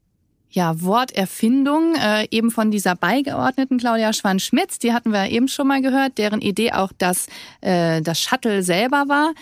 ja, 0.52 0.82
Worterfindung 0.82 1.96
äh, 1.96 2.28
eben 2.30 2.52
von 2.52 2.72
dieser 2.72 2.96
Beigeordneten 2.96 3.78
Claudia 3.78 4.12
Schwann-Schmitz, 4.12 4.80
die 4.80 4.94
hatten 4.94 5.12
wir 5.12 5.30
eben 5.30 5.48
schon 5.48 5.68
mal 5.68 5.82
gehört, 5.82 6.18
deren 6.18 6.42
Idee 6.42 6.74
auch 6.74 6.92
das, 6.98 7.28
äh, 7.62 8.02
das 8.02 8.20
Shuttle 8.20 8.62
selber 8.62 9.06
war. 9.08 9.34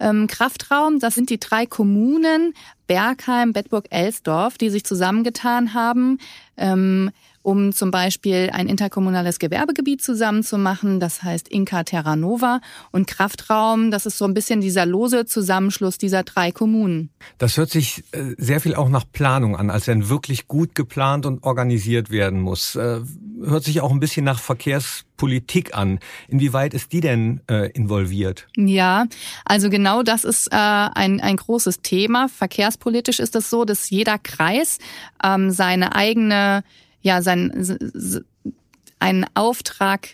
Ähm, 0.00 0.26
Kraftraum, 0.26 0.98
das 0.98 1.14
sind 1.14 1.30
die 1.30 1.38
drei 1.38 1.66
Kommunen, 1.66 2.54
Bergheim, 2.86 3.52
Bedburg, 3.52 3.86
Elsdorf, 3.90 4.58
die 4.58 4.70
sich 4.70 4.84
zusammengetan 4.84 5.74
haben, 5.74 6.18
ähm, 6.56 7.10
um 7.44 7.72
zum 7.72 7.90
Beispiel 7.90 8.48
ein 8.52 8.68
interkommunales 8.68 9.38
Gewerbegebiet 9.38 10.02
zusammenzumachen. 10.02 10.98
Das 10.98 11.22
heißt 11.22 11.48
Inka 11.48 11.84
Terra 11.84 12.16
Nova 12.16 12.60
und 12.90 13.06
Kraftraum. 13.06 13.90
Das 13.90 14.06
ist 14.06 14.16
so 14.16 14.24
ein 14.24 14.32
bisschen 14.32 14.62
dieser 14.62 14.86
lose 14.86 15.26
Zusammenschluss 15.26 15.98
dieser 15.98 16.22
drei 16.22 16.52
Kommunen. 16.52 17.10
Das 17.36 17.58
hört 17.58 17.70
sich 17.70 18.02
äh, 18.12 18.34
sehr 18.38 18.60
viel 18.60 18.74
auch 18.74 18.88
nach 18.88 19.04
Planung 19.12 19.56
an, 19.56 19.68
als 19.68 19.86
wenn 19.86 20.08
wirklich 20.08 20.48
gut 20.48 20.74
geplant 20.74 21.26
und 21.26 21.44
organisiert 21.44 22.10
werden 22.10 22.40
muss. 22.40 22.76
Äh, 22.76 23.00
hört 23.44 23.64
sich 23.64 23.82
auch 23.82 23.90
ein 23.90 24.00
bisschen 24.00 24.24
nach 24.24 24.38
Verkehrspolitik 24.40 25.76
an. 25.76 25.98
Inwieweit 26.28 26.72
ist 26.72 26.92
die 26.92 27.00
denn 27.00 27.42
äh, 27.50 27.70
involviert? 27.72 28.46
Ja, 28.56 29.04
also 29.44 29.68
genau 29.68 30.02
das 30.02 30.24
ist 30.24 30.50
ein, 30.50 31.20
ein 31.20 31.36
großes 31.36 31.82
Thema. 31.82 32.28
Verkehrspolitisch 32.74 33.20
ist 33.20 33.36
es 33.36 33.50
so, 33.50 33.64
dass 33.64 33.90
jeder 33.90 34.18
Kreis 34.18 34.78
ähm, 35.22 35.50
seine 35.50 35.94
eigene, 35.94 36.64
ja, 37.02 37.22
sein, 37.22 37.52
einen 38.98 39.26
Auftrag 39.34 40.08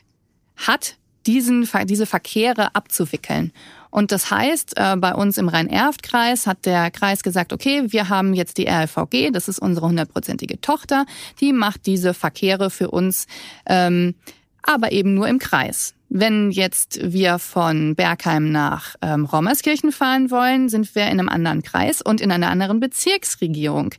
hat, 0.57 0.96
diesen, 1.27 1.68
diese 1.85 2.07
Verkehre 2.07 2.75
abzuwickeln. 2.75 3.53
Und 3.90 4.12
das 4.12 4.31
heißt, 4.31 4.75
äh, 4.77 4.96
bei 4.96 5.14
uns 5.14 5.38
im 5.38 5.49
Rhein-Erft-Kreis 5.49 6.46
hat 6.46 6.64
der 6.64 6.90
Kreis 6.90 7.23
gesagt, 7.23 7.53
okay, 7.53 7.85
wir 7.88 8.09
haben 8.09 8.35
jetzt 8.35 8.59
die 8.59 8.68
RLVG, 8.68 9.33
das 9.33 9.49
ist 9.49 9.59
unsere 9.59 9.88
hundertprozentige 9.88 10.61
Tochter, 10.61 11.07
die 11.40 11.53
macht 11.53 11.87
diese 11.87 12.14
Verkehre 12.14 12.70
für 12.70 12.90
uns, 12.90 13.27
ähm, 13.66 14.14
aber 14.62 14.92
eben 14.92 15.14
nur 15.14 15.29
im 15.29 15.38
Kreis. 15.38 15.94
Wenn 16.12 16.51
jetzt 16.51 16.99
wir 17.12 17.38
von 17.38 17.94
Bergheim 17.94 18.51
nach 18.51 18.96
ähm, 19.01 19.27
Rommerskirchen 19.27 19.92
fahren 19.92 20.33
wollen, 20.33 20.68
sind 20.68 20.92
wir 20.96 21.05
in 21.05 21.20
einem 21.20 21.29
anderen 21.29 21.62
Kreis 21.62 22.03
und 22.03 22.20
in 22.20 22.33
einer 22.33 22.51
anderen 22.51 22.81
Bezirksregierung. 22.81 23.94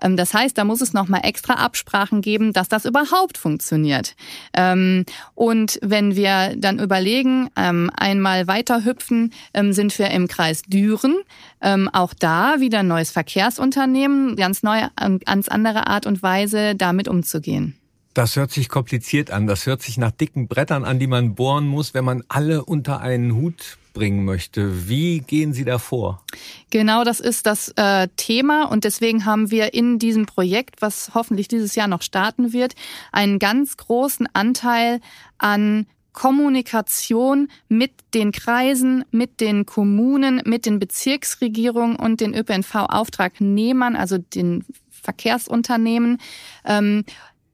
Ähm, 0.00 0.16
das 0.16 0.32
heißt, 0.32 0.56
da 0.56 0.62
muss 0.62 0.80
es 0.80 0.92
nochmal 0.92 1.22
extra 1.24 1.54
Absprachen 1.54 2.20
geben, 2.20 2.52
dass 2.52 2.68
das 2.68 2.84
überhaupt 2.84 3.36
funktioniert. 3.36 4.14
Ähm, 4.56 5.04
und 5.34 5.80
wenn 5.82 6.14
wir 6.14 6.54
dann 6.56 6.78
überlegen, 6.78 7.50
ähm, 7.56 7.90
einmal 7.96 8.46
weiter 8.46 8.84
hüpfen, 8.84 9.32
ähm, 9.52 9.72
sind 9.72 9.98
wir 9.98 10.12
im 10.12 10.28
Kreis 10.28 10.62
Düren. 10.62 11.16
Ähm, 11.60 11.90
auch 11.92 12.14
da 12.14 12.60
wieder 12.60 12.78
ein 12.78 12.88
neues 12.88 13.10
Verkehrsunternehmen, 13.10 14.36
ganz 14.36 14.62
neue, 14.62 14.90
ganz 15.24 15.48
andere 15.48 15.88
Art 15.88 16.06
und 16.06 16.22
Weise, 16.22 16.76
damit 16.76 17.08
umzugehen. 17.08 17.76
Das 18.16 18.34
hört 18.34 18.50
sich 18.50 18.70
kompliziert 18.70 19.30
an. 19.30 19.46
Das 19.46 19.66
hört 19.66 19.82
sich 19.82 19.98
nach 19.98 20.10
dicken 20.10 20.48
Brettern 20.48 20.86
an, 20.86 20.98
die 20.98 21.06
man 21.06 21.34
bohren 21.34 21.66
muss, 21.66 21.92
wenn 21.92 22.06
man 22.06 22.24
alle 22.28 22.64
unter 22.64 23.00
einen 23.00 23.34
Hut 23.34 23.76
bringen 23.92 24.24
möchte. 24.24 24.88
Wie 24.88 25.20
gehen 25.20 25.52
Sie 25.52 25.66
da 25.66 25.78
vor? 25.78 26.22
Genau, 26.70 27.04
das 27.04 27.20
ist 27.20 27.44
das 27.44 27.74
äh, 27.76 28.08
Thema 28.16 28.70
und 28.70 28.84
deswegen 28.84 29.26
haben 29.26 29.50
wir 29.50 29.74
in 29.74 29.98
diesem 29.98 30.24
Projekt, 30.24 30.80
was 30.80 31.10
hoffentlich 31.12 31.46
dieses 31.46 31.74
Jahr 31.74 31.88
noch 31.88 32.00
starten 32.00 32.54
wird, 32.54 32.74
einen 33.12 33.38
ganz 33.38 33.76
großen 33.76 34.26
Anteil 34.32 35.00
an 35.36 35.86
Kommunikation 36.14 37.48
mit 37.68 37.92
den 38.14 38.32
Kreisen, 38.32 39.04
mit 39.10 39.42
den 39.42 39.66
Kommunen, 39.66 40.40
mit 40.46 40.64
den 40.64 40.78
Bezirksregierungen 40.78 41.96
und 41.96 42.22
den 42.22 42.34
ÖPNV-Auftragnehmern, 42.34 43.94
also 43.94 44.16
den 44.16 44.64
Verkehrsunternehmen, 44.88 46.16
ähm, 46.64 47.04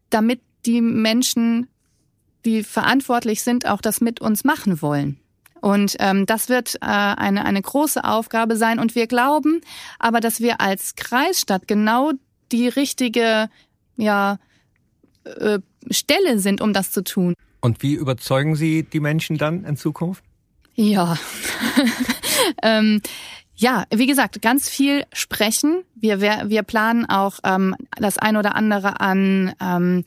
damit 0.09 0.41
die 0.67 0.81
Menschen, 0.81 1.69
die 2.45 2.63
verantwortlich 2.63 3.43
sind, 3.43 3.67
auch 3.67 3.81
das 3.81 4.01
mit 4.01 4.21
uns 4.21 4.45
machen 4.45 4.83
wollen. 4.83 5.19
Und 5.61 5.97
ähm, 6.01 6.27
das 6.27 6.49
wird 6.49 6.75
äh, 6.77 6.87
eine, 6.87 7.45
eine 7.45 7.63
große 7.63 8.03
Aufgabe 8.03 8.57
sein. 8.57 8.81
Und 8.81 8.97
wir 8.97 9.07
glauben 9.07 9.61
aber, 10.01 10.19
dass 10.19 10.41
wir 10.41 10.61
als 10.61 10.97
Kreisstadt 10.97 11.69
genau 11.69 12.13
die 12.51 12.67
richtige 12.67 13.49
ja, 13.97 14.39
äh, 15.25 15.61
Stelle 15.91 16.41
sind, 16.41 16.61
um 16.61 16.73
das 16.73 16.91
zu 16.91 17.05
tun. 17.05 17.35
Und 17.61 17.83
wie 17.83 17.95
überzeugen 17.95 18.57
Sie 18.57 18.83
die 18.83 18.99
Menschen 18.99 19.39
dann 19.39 19.65
in 19.65 19.77
Zukunft? 19.77 20.25
Ja. 20.75 21.17
ähm, 22.63 23.01
ja, 23.55 23.85
wie 23.95 24.07
gesagt, 24.07 24.43
ganz 24.43 24.69
viel 24.69 25.05
sprechen. 25.13 25.85
Wir, 25.95 26.21
wir, 26.21 26.45
wir 26.47 26.65
planen 26.65 27.05
auch 27.09 27.39
ähm, 27.45 27.77
das 27.97 28.19
ein 28.19 28.37
oder 28.37 28.57
andere 28.57 29.01
an 29.01 29.55
ähm, 29.61 30.05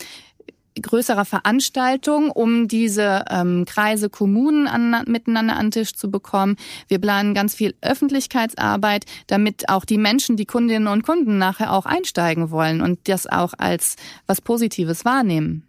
größerer 0.82 1.26
Veranstaltung, 1.26 2.32
um 2.32 2.68
diese 2.68 3.26
ähm, 3.30 3.66
Kreise, 3.66 4.10
Kommunen 4.10 4.68
an, 4.68 5.04
miteinander 5.08 5.56
an 5.56 5.68
den 5.68 5.72
Tisch 5.72 5.94
zu 5.94 6.12
bekommen. 6.12 6.58
Wir 6.88 7.00
planen 7.00 7.34
ganz 7.34 7.56
viel 7.56 7.76
Öffentlichkeitsarbeit, 7.82 9.06
damit 9.28 9.70
auch 9.70 9.86
die 9.86 9.98
Menschen, 9.98 10.38
die 10.38 10.46
Kundinnen 10.46 10.88
und 10.88 11.04
Kunden 11.04 11.38
nachher 11.38 11.72
auch 11.72 11.86
einsteigen 11.86 12.52
wollen 12.52 12.82
und 12.82 13.00
das 13.08 13.28
auch 13.28 13.54
als 13.58 13.96
was 14.28 14.42
Positives 14.42 15.06
wahrnehmen. 15.06 15.64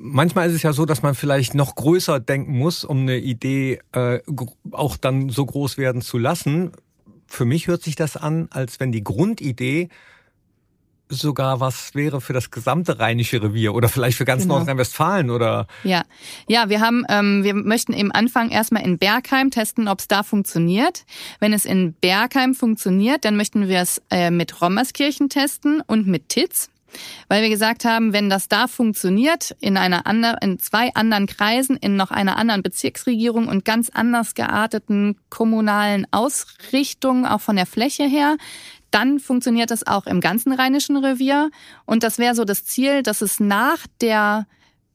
Manchmal 0.00 0.48
ist 0.48 0.54
es 0.54 0.62
ja 0.62 0.72
so, 0.72 0.86
dass 0.86 1.02
man 1.02 1.16
vielleicht 1.16 1.54
noch 1.54 1.74
größer 1.74 2.20
denken 2.20 2.56
muss, 2.56 2.84
um 2.84 3.00
eine 3.00 3.18
Idee 3.18 3.80
äh, 3.92 4.20
auch 4.70 4.96
dann 4.96 5.28
so 5.28 5.44
groß 5.44 5.76
werden 5.76 6.02
zu 6.02 6.18
lassen. 6.18 6.70
Für 7.26 7.44
mich 7.44 7.66
hört 7.66 7.82
sich 7.82 7.96
das 7.96 8.16
an, 8.16 8.48
als 8.50 8.78
wenn 8.78 8.92
die 8.92 9.02
Grundidee 9.02 9.88
sogar 11.08 11.60
was 11.60 11.94
wäre 11.94 12.20
für 12.20 12.32
das 12.32 12.50
gesamte 12.50 12.98
Rheinische 12.98 13.42
Revier 13.42 13.74
oder 13.74 13.88
vielleicht 13.88 14.18
für 14.18 14.24
ganz 14.24 14.42
genau. 14.42 14.56
Nordrhein-Westfalen 14.56 15.30
oder? 15.30 15.66
Ja, 15.84 16.04
ja, 16.48 16.68
wir 16.68 16.80
haben, 16.80 17.04
ähm, 17.08 17.44
wir 17.44 17.54
möchten 17.54 17.92
im 17.92 18.12
Anfang 18.12 18.50
erstmal 18.50 18.84
in 18.84 18.98
Bergheim 18.98 19.50
testen, 19.50 19.88
ob 19.88 20.00
es 20.00 20.08
da 20.08 20.22
funktioniert. 20.22 21.04
Wenn 21.40 21.52
es 21.52 21.64
in 21.64 21.94
Bergheim 21.94 22.54
funktioniert, 22.54 23.24
dann 23.24 23.36
möchten 23.36 23.68
wir 23.68 23.80
es 23.80 24.02
äh, 24.10 24.30
mit 24.30 24.60
Rommerskirchen 24.60 25.28
testen 25.28 25.82
und 25.86 26.06
mit 26.06 26.28
Titz. 26.28 26.70
Weil 27.28 27.42
wir 27.42 27.50
gesagt 27.50 27.84
haben, 27.84 28.12
wenn 28.12 28.30
das 28.30 28.48
da 28.48 28.66
funktioniert, 28.66 29.54
in 29.60 29.76
einer 29.76 30.06
anderen, 30.06 30.36
in 30.40 30.58
zwei 30.58 30.94
anderen 30.94 31.26
Kreisen, 31.26 31.76
in 31.76 31.96
noch 31.96 32.10
einer 32.10 32.36
anderen 32.36 32.62
Bezirksregierung 32.62 33.48
und 33.48 33.64
ganz 33.64 33.90
anders 33.90 34.34
gearteten 34.34 35.16
kommunalen 35.28 36.06
Ausrichtungen, 36.10 37.26
auch 37.26 37.40
von 37.40 37.56
der 37.56 37.66
Fläche 37.66 38.04
her, 38.04 38.36
dann 38.90 39.18
funktioniert 39.18 39.70
das 39.70 39.86
auch 39.86 40.06
im 40.06 40.20
ganzen 40.20 40.52
Rheinischen 40.52 40.96
Revier. 40.96 41.50
Und 41.84 42.02
das 42.02 42.18
wäre 42.18 42.34
so 42.34 42.44
das 42.44 42.64
Ziel, 42.64 43.02
dass 43.02 43.20
es 43.20 43.38
nach 43.38 43.86
der 44.00 44.46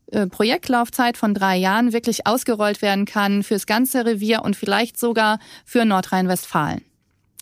äh, 0.07 0.27
Projektlaufzeit 0.27 1.17
von 1.17 1.33
drei 1.33 1.57
Jahren 1.57 1.93
wirklich 1.93 2.25
ausgerollt 2.25 2.81
werden 2.81 3.05
kann 3.05 3.43
fürs 3.43 3.65
ganze 3.65 4.05
Revier 4.05 4.43
und 4.43 4.55
vielleicht 4.55 4.99
sogar 4.99 5.39
für 5.65 5.85
Nordrhein-Westfalen. 5.85 6.81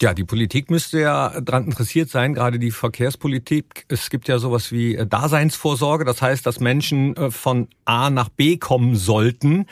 Ja, 0.02 0.16
die 0.16 0.24
Politik 0.24 0.72
müsste 0.72 1.00
ja 1.00 1.40
daran 1.42 1.66
interessiert 1.66 2.10
sein, 2.10 2.34
gerade 2.34 2.58
die 2.58 2.72
Verkehrspolitik. 2.72 3.86
Es 3.88 4.10
gibt 4.10 4.28
ja 4.28 4.40
sowas 4.40 4.72
wie 4.72 4.96
äh, 4.96 5.06
Daseinsvorsorge, 5.06 6.06
das 6.06 6.24
heißt, 6.24 6.44
dass 6.44 6.60
Menschen 6.60 7.16
äh, 7.16 7.30
von 7.30 7.68
A 7.86 8.10
nach 8.10 8.30
B 8.30 8.58
kommen 8.58 8.96
sollten 8.96 9.68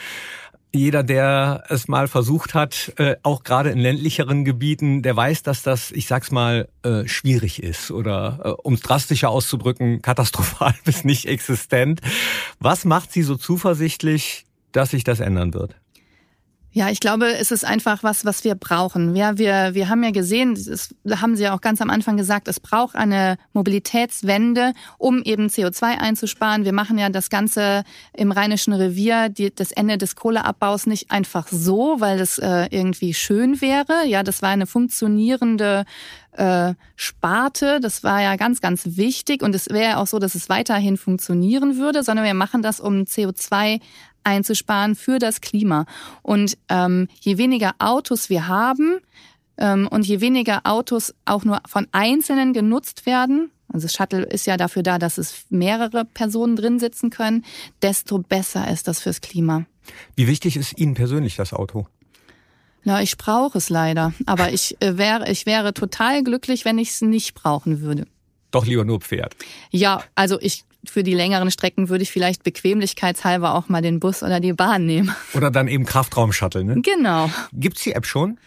jeder, 0.72 1.02
der 1.02 1.64
es 1.70 1.88
mal 1.88 2.08
versucht 2.08 2.54
hat, 2.54 2.94
äh, 2.98 3.16
auch 3.24 3.42
gerade 3.44 3.72
in 3.72 3.80
ländlicheren 3.80 4.46
Gebieten, 4.46 5.02
der 5.02 5.16
weiß, 5.16 5.42
dass 5.42 5.64
das, 5.64 5.90
ich 5.90 6.06
sag's 6.06 6.30
mal, 6.30 6.70
schwierig 7.06 7.64
ist 7.64 7.90
oder, 7.90 8.60
um 8.64 8.76
es 8.76 8.82
drastischer 8.82 9.32
auszudrücken, 9.32 10.02
katastrophal 10.04 10.76
bis 10.86 11.04
nicht 11.04 11.26
existent. 11.26 12.02
Was 12.60 12.86
macht 12.86 13.12
Sie 13.12 13.24
so 13.24 13.36
zuversichtlich, 13.36 14.46
dass 14.72 14.92
sich 14.92 15.04
das 15.04 15.22
ändern 15.22 15.56
wird? 15.56 15.79
Ja, 16.72 16.90
ich 16.90 17.00
glaube, 17.00 17.34
es 17.34 17.50
ist 17.50 17.66
einfach 17.66 18.04
was, 18.04 18.26
was 18.26 18.44
wir 18.44 18.54
brauchen. 18.54 19.16
Ja, 19.16 19.40
wir, 19.40 19.74
wir 19.74 19.90
haben 19.90 20.04
ja 20.04 20.12
gesehen, 20.12 20.54
das 20.54 20.94
haben 21.20 21.36
Sie 21.36 21.44
ja 21.44 21.56
auch 21.56 21.62
ganz 21.62 21.82
am 21.82 21.90
Anfang 21.90 22.16
gesagt, 22.16 22.48
es 22.48 22.60
braucht 22.60 22.96
eine 22.96 23.38
Mobilitätswende, 23.54 24.74
um 25.00 25.24
eben 25.24 25.48
CO2 25.48 25.98
einzusparen. 25.98 26.66
Wir 26.66 26.74
machen 26.74 27.00
ja 27.00 27.10
das 27.10 27.32
Ganze 27.32 27.84
im 28.14 28.32
Rheinischen 28.32 28.74
Revier, 28.74 29.30
die, 29.30 29.54
das 29.54 29.72
Ende 29.72 29.98
des 29.98 30.16
Kohleabbaus 30.16 30.86
nicht 30.86 31.10
einfach 31.10 31.48
so, 31.48 31.96
weil 32.00 32.20
das 32.20 32.38
äh, 32.38 32.68
irgendwie 32.70 33.16
schön 33.16 33.62
wäre. 33.62 34.06
Ja, 34.06 34.22
das 34.22 34.44
war 34.44 34.50
eine 34.50 34.68
funktionierende 34.68 35.86
äh, 36.34 36.76
Sparte. 36.96 37.80
Das 37.80 38.04
war 38.04 38.22
ja 38.22 38.36
ganz, 38.36 38.62
ganz 38.62 38.98
wichtig. 38.98 39.42
Und 39.42 39.56
es 39.56 39.70
wäre 39.70 39.98
auch 39.98 40.08
so, 40.08 40.20
dass 40.20 40.36
es 40.36 40.50
weiterhin 40.50 40.98
funktionieren 40.98 41.78
würde, 41.78 42.04
sondern 42.04 42.26
wir 42.26 42.34
machen 42.34 42.62
das, 42.62 42.80
um 42.80 43.02
CO2 43.04 43.82
einzusparen 44.24 44.96
für 44.96 45.20
das 45.20 45.42
Klima. 45.42 45.86
Und 46.22 46.58
ähm, 46.70 47.08
je 47.20 47.38
weniger 47.38 47.76
Autos 47.80 48.30
wir 48.30 48.48
haben 48.48 49.00
ähm, 49.58 49.88
und 49.88 50.06
je 50.06 50.22
weniger 50.22 50.62
Autos 50.64 51.14
auch 51.26 51.44
nur 51.44 51.62
von 51.68 51.88
Einzelnen 51.92 52.54
genutzt 52.54 53.06
werden, 53.06 53.52
also 53.72 53.88
Shuttle 53.88 54.24
ist 54.24 54.48
ja 54.48 54.58
dafür 54.58 54.84
da, 54.84 54.98
dass 54.98 55.18
es 55.18 55.46
mehrere 55.50 56.06
Personen 56.06 56.56
drin 56.56 56.80
sitzen 56.80 57.10
können, 57.10 57.46
desto 57.82 58.18
besser 58.18 58.70
ist 58.72 58.88
das 58.88 59.00
fürs 59.00 59.22
Klima. 59.22 59.66
Wie 60.16 60.28
wichtig 60.28 60.58
ist 60.58 60.80
Ihnen 60.80 60.96
persönlich 60.96 61.36
das 61.36 61.54
Auto? 61.54 61.88
Na, 62.84 63.02
ich 63.02 63.18
brauche 63.18 63.58
es 63.58 63.70
leider. 63.70 64.14
Aber 64.26 64.52
ich 64.52 64.82
äh, 64.82 64.98
wäre, 64.98 65.30
ich 65.30 65.46
wäre 65.46 65.74
total 65.74 66.24
glücklich, 66.24 66.66
wenn 66.66 66.78
ich 66.78 66.92
es 66.92 67.02
nicht 67.02 67.36
brauchen 67.36 67.82
würde. 67.82 68.08
Doch 68.52 68.66
lieber 68.66 68.86
nur 68.86 69.02
Pferd. 69.02 69.36
Ja, 69.70 70.04
also 70.16 70.40
ich 70.42 70.64
für 70.86 71.04
die 71.04 71.14
längeren 71.14 71.52
Strecken 71.52 71.90
würde 71.90 72.04
ich 72.04 72.12
vielleicht 72.12 72.44
bequemlichkeitshalber 72.44 73.54
auch 73.54 73.70
mal 73.70 73.82
den 73.82 74.00
Bus 74.00 74.24
oder 74.24 74.40
die 74.40 74.54
Bahn 74.54 74.86
nehmen. 74.86 75.14
Oder 75.34 75.52
dann 75.52 75.68
eben 75.68 75.86
Kraftraum-Shuttle, 75.86 76.64
ne? 76.64 76.82
Genau. 76.82 77.30
Gibt's 77.54 77.84
die 77.84 77.94
App 77.94 78.06
schon? 78.06 78.38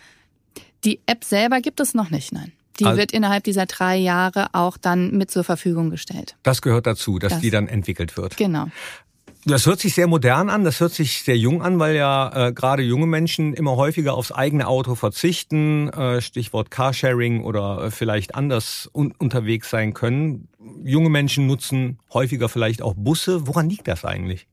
Die 0.84 1.00
App 1.06 1.24
selber 1.24 1.60
gibt 1.60 1.80
es 1.80 1.94
noch 1.94 2.10
nicht, 2.10 2.32
nein. 2.32 2.52
Die 2.80 2.86
also, 2.86 2.98
wird 2.98 3.12
innerhalb 3.12 3.44
dieser 3.44 3.66
drei 3.66 3.96
Jahre 3.96 4.48
auch 4.52 4.76
dann 4.78 5.16
mit 5.16 5.30
zur 5.30 5.44
Verfügung 5.44 5.90
gestellt. 5.90 6.36
Das 6.42 6.62
gehört 6.62 6.86
dazu, 6.86 7.18
dass 7.18 7.34
das, 7.34 7.40
die 7.40 7.50
dann 7.50 7.68
entwickelt 7.68 8.16
wird. 8.16 8.36
Genau. 8.36 8.68
Das 9.44 9.66
hört 9.66 9.80
sich 9.80 9.94
sehr 9.94 10.06
modern 10.06 10.48
an, 10.50 10.62
das 10.62 10.78
hört 10.78 10.92
sich 10.92 11.22
sehr 11.22 11.36
jung 11.36 11.62
an, 11.62 11.80
weil 11.80 11.96
ja 11.96 12.48
äh, 12.48 12.52
gerade 12.52 12.84
junge 12.84 13.06
Menschen 13.06 13.54
immer 13.54 13.74
häufiger 13.74 14.14
aufs 14.14 14.30
eigene 14.30 14.68
Auto 14.68 14.94
verzichten, 14.94 15.88
äh, 15.88 16.20
Stichwort 16.20 16.70
Carsharing 16.70 17.42
oder 17.42 17.84
äh, 17.84 17.90
vielleicht 17.90 18.36
anders 18.36 18.88
un 18.94 19.12
unterwegs 19.18 19.68
sein 19.68 19.94
können. 19.94 20.46
Junge 20.84 21.10
Menschen 21.10 21.46
nutzen 21.46 21.98
häufiger 22.12 22.48
vielleicht 22.48 22.82
auch 22.82 22.94
Busse. 22.96 23.46
Woran 23.46 23.68
liegt 23.68 23.88
das 23.88 24.04
eigentlich? 24.04 24.46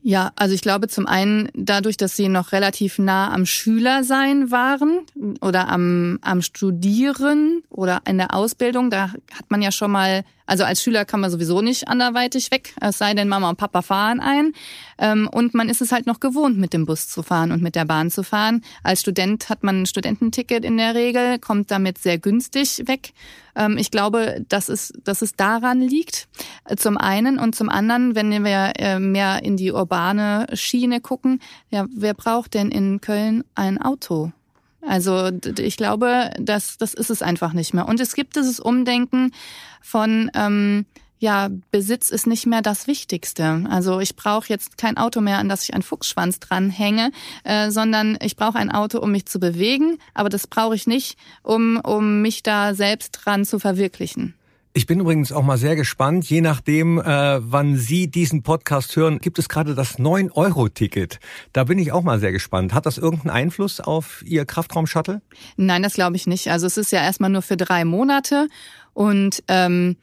Ja, 0.00 0.32
also 0.36 0.54
ich 0.54 0.62
glaube 0.62 0.88
zum 0.88 1.06
einen 1.06 1.50
dadurch, 1.54 1.96
dass 1.96 2.16
sie 2.16 2.28
noch 2.28 2.52
relativ 2.52 2.98
nah 2.98 3.32
am 3.32 3.44
Schüler 3.44 4.04
sein 4.04 4.50
waren 4.50 5.00
oder 5.40 5.68
am, 5.68 6.18
am 6.22 6.40
Studieren 6.40 7.62
oder 7.68 8.00
in 8.06 8.16
der 8.16 8.32
Ausbildung. 8.32 8.90
Da 8.90 9.10
hat 9.10 9.50
man 9.50 9.60
ja 9.60 9.72
schon 9.72 9.90
mal 9.90 10.24
also 10.48 10.64
als 10.64 10.82
Schüler 10.82 11.04
kann 11.04 11.20
man 11.20 11.30
sowieso 11.30 11.60
nicht 11.60 11.88
anderweitig 11.88 12.50
weg, 12.50 12.72
es 12.80 12.96
sei 12.96 13.12
denn, 13.12 13.28
Mama 13.28 13.50
und 13.50 13.58
Papa 13.58 13.82
fahren 13.82 14.18
ein. 14.18 14.52
Ähm, 14.98 15.28
und 15.30 15.52
man 15.52 15.68
ist 15.68 15.82
es 15.82 15.92
halt 15.92 16.06
noch 16.06 16.20
gewohnt, 16.20 16.56
mit 16.56 16.72
dem 16.72 16.86
Bus 16.86 17.06
zu 17.06 17.22
fahren 17.22 17.52
und 17.52 17.62
mit 17.62 17.74
der 17.74 17.84
Bahn 17.84 18.10
zu 18.10 18.24
fahren. 18.24 18.62
Als 18.82 19.02
Student 19.02 19.50
hat 19.50 19.62
man 19.62 19.82
ein 19.82 19.86
Studententicket 19.86 20.64
in 20.64 20.78
der 20.78 20.94
Regel, 20.94 21.38
kommt 21.38 21.70
damit 21.70 21.98
sehr 21.98 22.16
günstig 22.16 22.82
weg. 22.86 23.12
Ähm, 23.54 23.76
ich 23.76 23.90
glaube, 23.90 24.42
dass 24.48 24.70
es, 24.70 24.92
dass 25.04 25.20
es 25.20 25.34
daran 25.34 25.82
liegt, 25.82 26.28
zum 26.76 26.96
einen. 26.96 27.38
Und 27.38 27.54
zum 27.54 27.68
anderen, 27.68 28.14
wenn 28.14 28.30
wir 28.42 28.72
äh, 28.78 28.98
mehr 28.98 29.42
in 29.42 29.58
die 29.58 29.70
urbane 29.70 30.46
Schiene 30.54 31.02
gucken, 31.02 31.40
ja, 31.68 31.86
wer 31.94 32.14
braucht 32.14 32.54
denn 32.54 32.70
in 32.70 33.02
Köln 33.02 33.44
ein 33.54 33.80
Auto? 33.80 34.32
Also 34.88 35.30
ich 35.58 35.76
glaube, 35.76 36.30
das, 36.38 36.78
das 36.78 36.94
ist 36.94 37.10
es 37.10 37.22
einfach 37.22 37.52
nicht 37.52 37.74
mehr. 37.74 37.86
Und 37.86 38.00
es 38.00 38.14
gibt 38.14 38.36
dieses 38.36 38.58
Umdenken 38.58 39.32
von, 39.82 40.30
ähm, 40.34 40.86
ja, 41.18 41.50
Besitz 41.70 42.10
ist 42.10 42.26
nicht 42.26 42.46
mehr 42.46 42.62
das 42.62 42.86
Wichtigste. 42.86 43.66
Also 43.68 44.00
ich 44.00 44.16
brauche 44.16 44.48
jetzt 44.48 44.78
kein 44.78 44.96
Auto 44.96 45.20
mehr, 45.20 45.38
an 45.38 45.48
das 45.48 45.64
ich 45.64 45.74
einen 45.74 45.82
Fuchsschwanz 45.82 46.40
dranhänge, 46.40 47.10
äh, 47.44 47.70
sondern 47.70 48.16
ich 48.22 48.36
brauche 48.36 48.58
ein 48.58 48.70
Auto, 48.70 48.98
um 48.98 49.12
mich 49.12 49.26
zu 49.26 49.40
bewegen, 49.40 49.98
aber 50.14 50.28
das 50.28 50.46
brauche 50.46 50.74
ich 50.74 50.86
nicht, 50.86 51.18
um, 51.42 51.78
um 51.78 52.22
mich 52.22 52.42
da 52.42 52.74
selbst 52.74 53.10
dran 53.10 53.44
zu 53.44 53.58
verwirklichen. 53.58 54.34
Ich 54.78 54.86
bin 54.86 55.00
übrigens 55.00 55.32
auch 55.32 55.42
mal 55.42 55.58
sehr 55.58 55.74
gespannt. 55.74 56.30
Je 56.30 56.40
nachdem, 56.40 57.00
äh, 57.00 57.04
wann 57.40 57.76
Sie 57.76 58.08
diesen 58.08 58.44
Podcast 58.44 58.94
hören, 58.94 59.18
gibt 59.18 59.40
es 59.40 59.48
gerade 59.48 59.74
das 59.74 59.98
9-Euro-Ticket. 59.98 61.18
Da 61.52 61.64
bin 61.64 61.80
ich 61.80 61.90
auch 61.90 62.04
mal 62.04 62.20
sehr 62.20 62.30
gespannt. 62.30 62.72
Hat 62.72 62.86
das 62.86 62.96
irgendeinen 62.96 63.30
Einfluss 63.30 63.80
auf 63.80 64.22
Ihr 64.24 64.44
Kraftraum-Shuttle? 64.44 65.20
Nein, 65.56 65.82
das 65.82 65.94
glaube 65.94 66.14
ich 66.14 66.28
nicht. 66.28 66.52
Also 66.52 66.68
es 66.68 66.76
ist 66.76 66.92
ja 66.92 67.00
erstmal 67.00 67.28
nur 67.28 67.42
für 67.42 67.56
drei 67.56 67.84
Monate. 67.84 68.46
Und 68.94 69.42
ähm, 69.48 69.96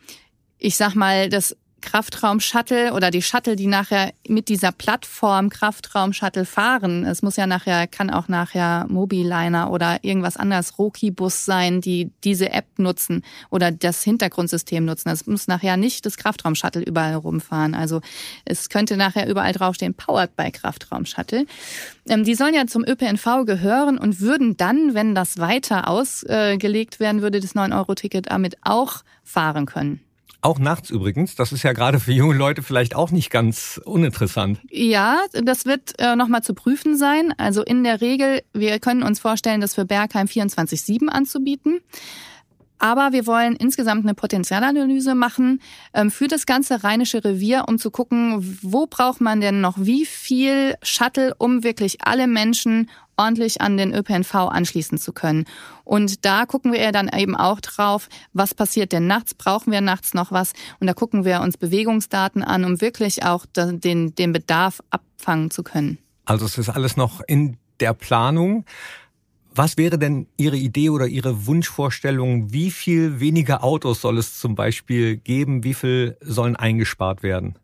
ich 0.57 0.75
sag 0.75 0.93
mal, 0.93 1.29
das 1.29 1.55
Kraftraum-Shuttle 1.85 2.93
oder 2.93 3.11
die 3.11 3.21
Shuttle, 3.21 3.55
die 3.55 3.67
nachher 3.67 4.11
mit 4.27 4.49
dieser 4.49 4.71
Plattform 4.71 5.49
Kraftraum-Shuttle 5.49 6.45
fahren. 6.45 7.05
Es 7.05 7.21
muss 7.21 7.37
ja 7.37 7.47
nachher, 7.47 7.87
kann 7.87 8.09
auch 8.09 8.27
nachher 8.27 8.85
Mobiliner 8.89 9.71
oder 9.71 10.03
irgendwas 10.03 10.35
anderes, 10.35 10.77
Roki-Bus 10.79 11.45
sein, 11.45 11.81
die 11.81 12.11
diese 12.23 12.51
App 12.51 12.65
nutzen 12.77 13.23
oder 13.51 13.71
das 13.71 14.03
Hintergrundsystem 14.03 14.83
nutzen. 14.83 15.09
Es 15.09 15.27
muss 15.27 15.47
nachher 15.47 15.77
nicht 15.77 16.05
das 16.05 16.17
Kraftraum-Shuttle 16.17 16.81
überall 16.81 17.15
rumfahren. 17.15 17.75
Also 17.75 18.01
es 18.43 18.69
könnte 18.69 18.97
nachher 18.97 19.29
überall 19.29 19.53
draufstehen, 19.53 19.93
powered 19.93 20.35
by 20.35 20.51
Kraftraum-Shuttle. 20.51 21.45
Ähm, 22.09 22.23
die 22.23 22.35
sollen 22.35 22.55
ja 22.55 22.65
zum 22.65 22.83
ÖPNV 22.83 23.45
gehören 23.45 23.97
und 23.97 24.19
würden 24.19 24.57
dann, 24.57 24.95
wenn 24.95 25.15
das 25.15 25.37
weiter 25.37 25.87
ausgelegt 25.87 26.99
werden 26.99 27.21
würde, 27.21 27.39
das 27.39 27.55
9-Euro-Ticket 27.55 28.31
damit 28.31 28.57
auch 28.63 29.03
fahren 29.23 29.65
können. 29.65 30.04
Auch 30.41 30.59
nachts 30.59 30.89
übrigens. 30.89 31.35
Das 31.35 31.51
ist 31.51 31.63
ja 31.63 31.73
gerade 31.73 31.99
für 31.99 32.11
junge 32.11 32.35
Leute 32.35 32.61
vielleicht 32.61 32.95
auch 32.95 33.11
nicht 33.11 33.29
ganz 33.29 33.79
uninteressant. 33.83 34.59
Ja, 34.69 35.19
das 35.31 35.65
wird 35.65 35.99
äh, 35.99 36.15
nochmal 36.15 36.43
zu 36.43 36.53
prüfen 36.53 36.97
sein. 36.97 37.33
Also 37.37 37.63
in 37.63 37.83
der 37.83 38.01
Regel, 38.01 38.41
wir 38.53 38.79
können 38.79 39.03
uns 39.03 39.19
vorstellen, 39.19 39.61
das 39.61 39.75
für 39.75 39.85
Bergheim 39.85 40.27
24-7 40.27 41.07
anzubieten. 41.07 41.79
Aber 42.77 43.11
wir 43.11 43.25
wollen 43.25 43.55
insgesamt 43.55 44.03
eine 44.03 44.13
Potenzialanalyse 44.13 45.15
machen 45.15 45.61
ähm, 45.93 46.11
für 46.11 46.27
das 46.27 46.45
ganze 46.45 46.83
Rheinische 46.83 47.23
Revier, 47.23 47.65
um 47.67 47.79
zu 47.79 47.91
gucken, 47.91 48.59
wo 48.61 48.85
braucht 48.85 49.21
man 49.21 49.41
denn 49.41 49.61
noch 49.61 49.75
wie 49.77 50.05
viel 50.05 50.75
Shuttle, 50.83 51.33
um 51.37 51.63
wirklich 51.63 52.05
alle 52.05 52.27
Menschen 52.27 52.89
ordentlich 53.17 53.61
an 53.61 53.77
den 53.77 53.93
ÖPNV 53.93 54.35
anschließen 54.35 54.97
zu 54.97 55.13
können. 55.13 55.45
Und 55.83 56.25
da 56.25 56.45
gucken 56.45 56.73
wir 56.73 56.91
dann 56.91 57.09
eben 57.09 57.35
auch 57.35 57.61
drauf, 57.61 58.09
was 58.33 58.53
passiert 58.53 58.91
denn 58.91 59.07
nachts? 59.07 59.33
Brauchen 59.33 59.71
wir 59.71 59.81
nachts 59.81 60.13
noch 60.13 60.31
was? 60.31 60.53
Und 60.79 60.87
da 60.87 60.93
gucken 60.93 61.25
wir 61.25 61.41
uns 61.41 61.57
Bewegungsdaten 61.57 62.43
an, 62.43 62.65
um 62.65 62.81
wirklich 62.81 63.23
auch 63.23 63.45
den, 63.45 64.15
den 64.15 64.33
Bedarf 64.33 64.81
abfangen 64.89 65.51
zu 65.51 65.63
können. 65.63 65.97
Also 66.25 66.45
es 66.45 66.57
ist 66.57 66.69
alles 66.69 66.97
noch 66.97 67.21
in 67.25 67.57
der 67.79 67.93
Planung. 67.93 68.65
Was 69.57 69.77
wäre 69.77 69.97
denn 69.97 70.27
Ihre 70.35 70.57
Idee 70.57 70.89
oder 70.89 71.07
Ihre 71.07 71.45
Wunschvorstellung? 71.47 72.51
Wie 72.51 72.71
viel 72.71 73.21
weniger 73.21 73.63
Autos 73.63 74.01
soll 74.01 74.17
es 74.17 74.37
zum 74.37 74.53
Beispiel 74.53 75.15
geben? 75.15 75.63
Wie 75.63 75.73
viel 75.73 76.17
sollen 76.19 76.57
eingespart 76.57 77.23
werden? 77.23 77.57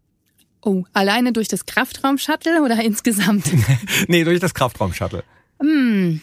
Oh, 0.62 0.86
alleine 0.94 1.34
durch 1.34 1.50
das 1.50 1.66
Kraftraumshuttle 1.66 2.62
oder 2.64 2.82
insgesamt? 2.84 3.52
nee, 4.08 4.24
durch 4.24 4.40
das 4.40 4.54
Kraftraumshuttle. 4.54 5.26
Hm. 5.60 6.22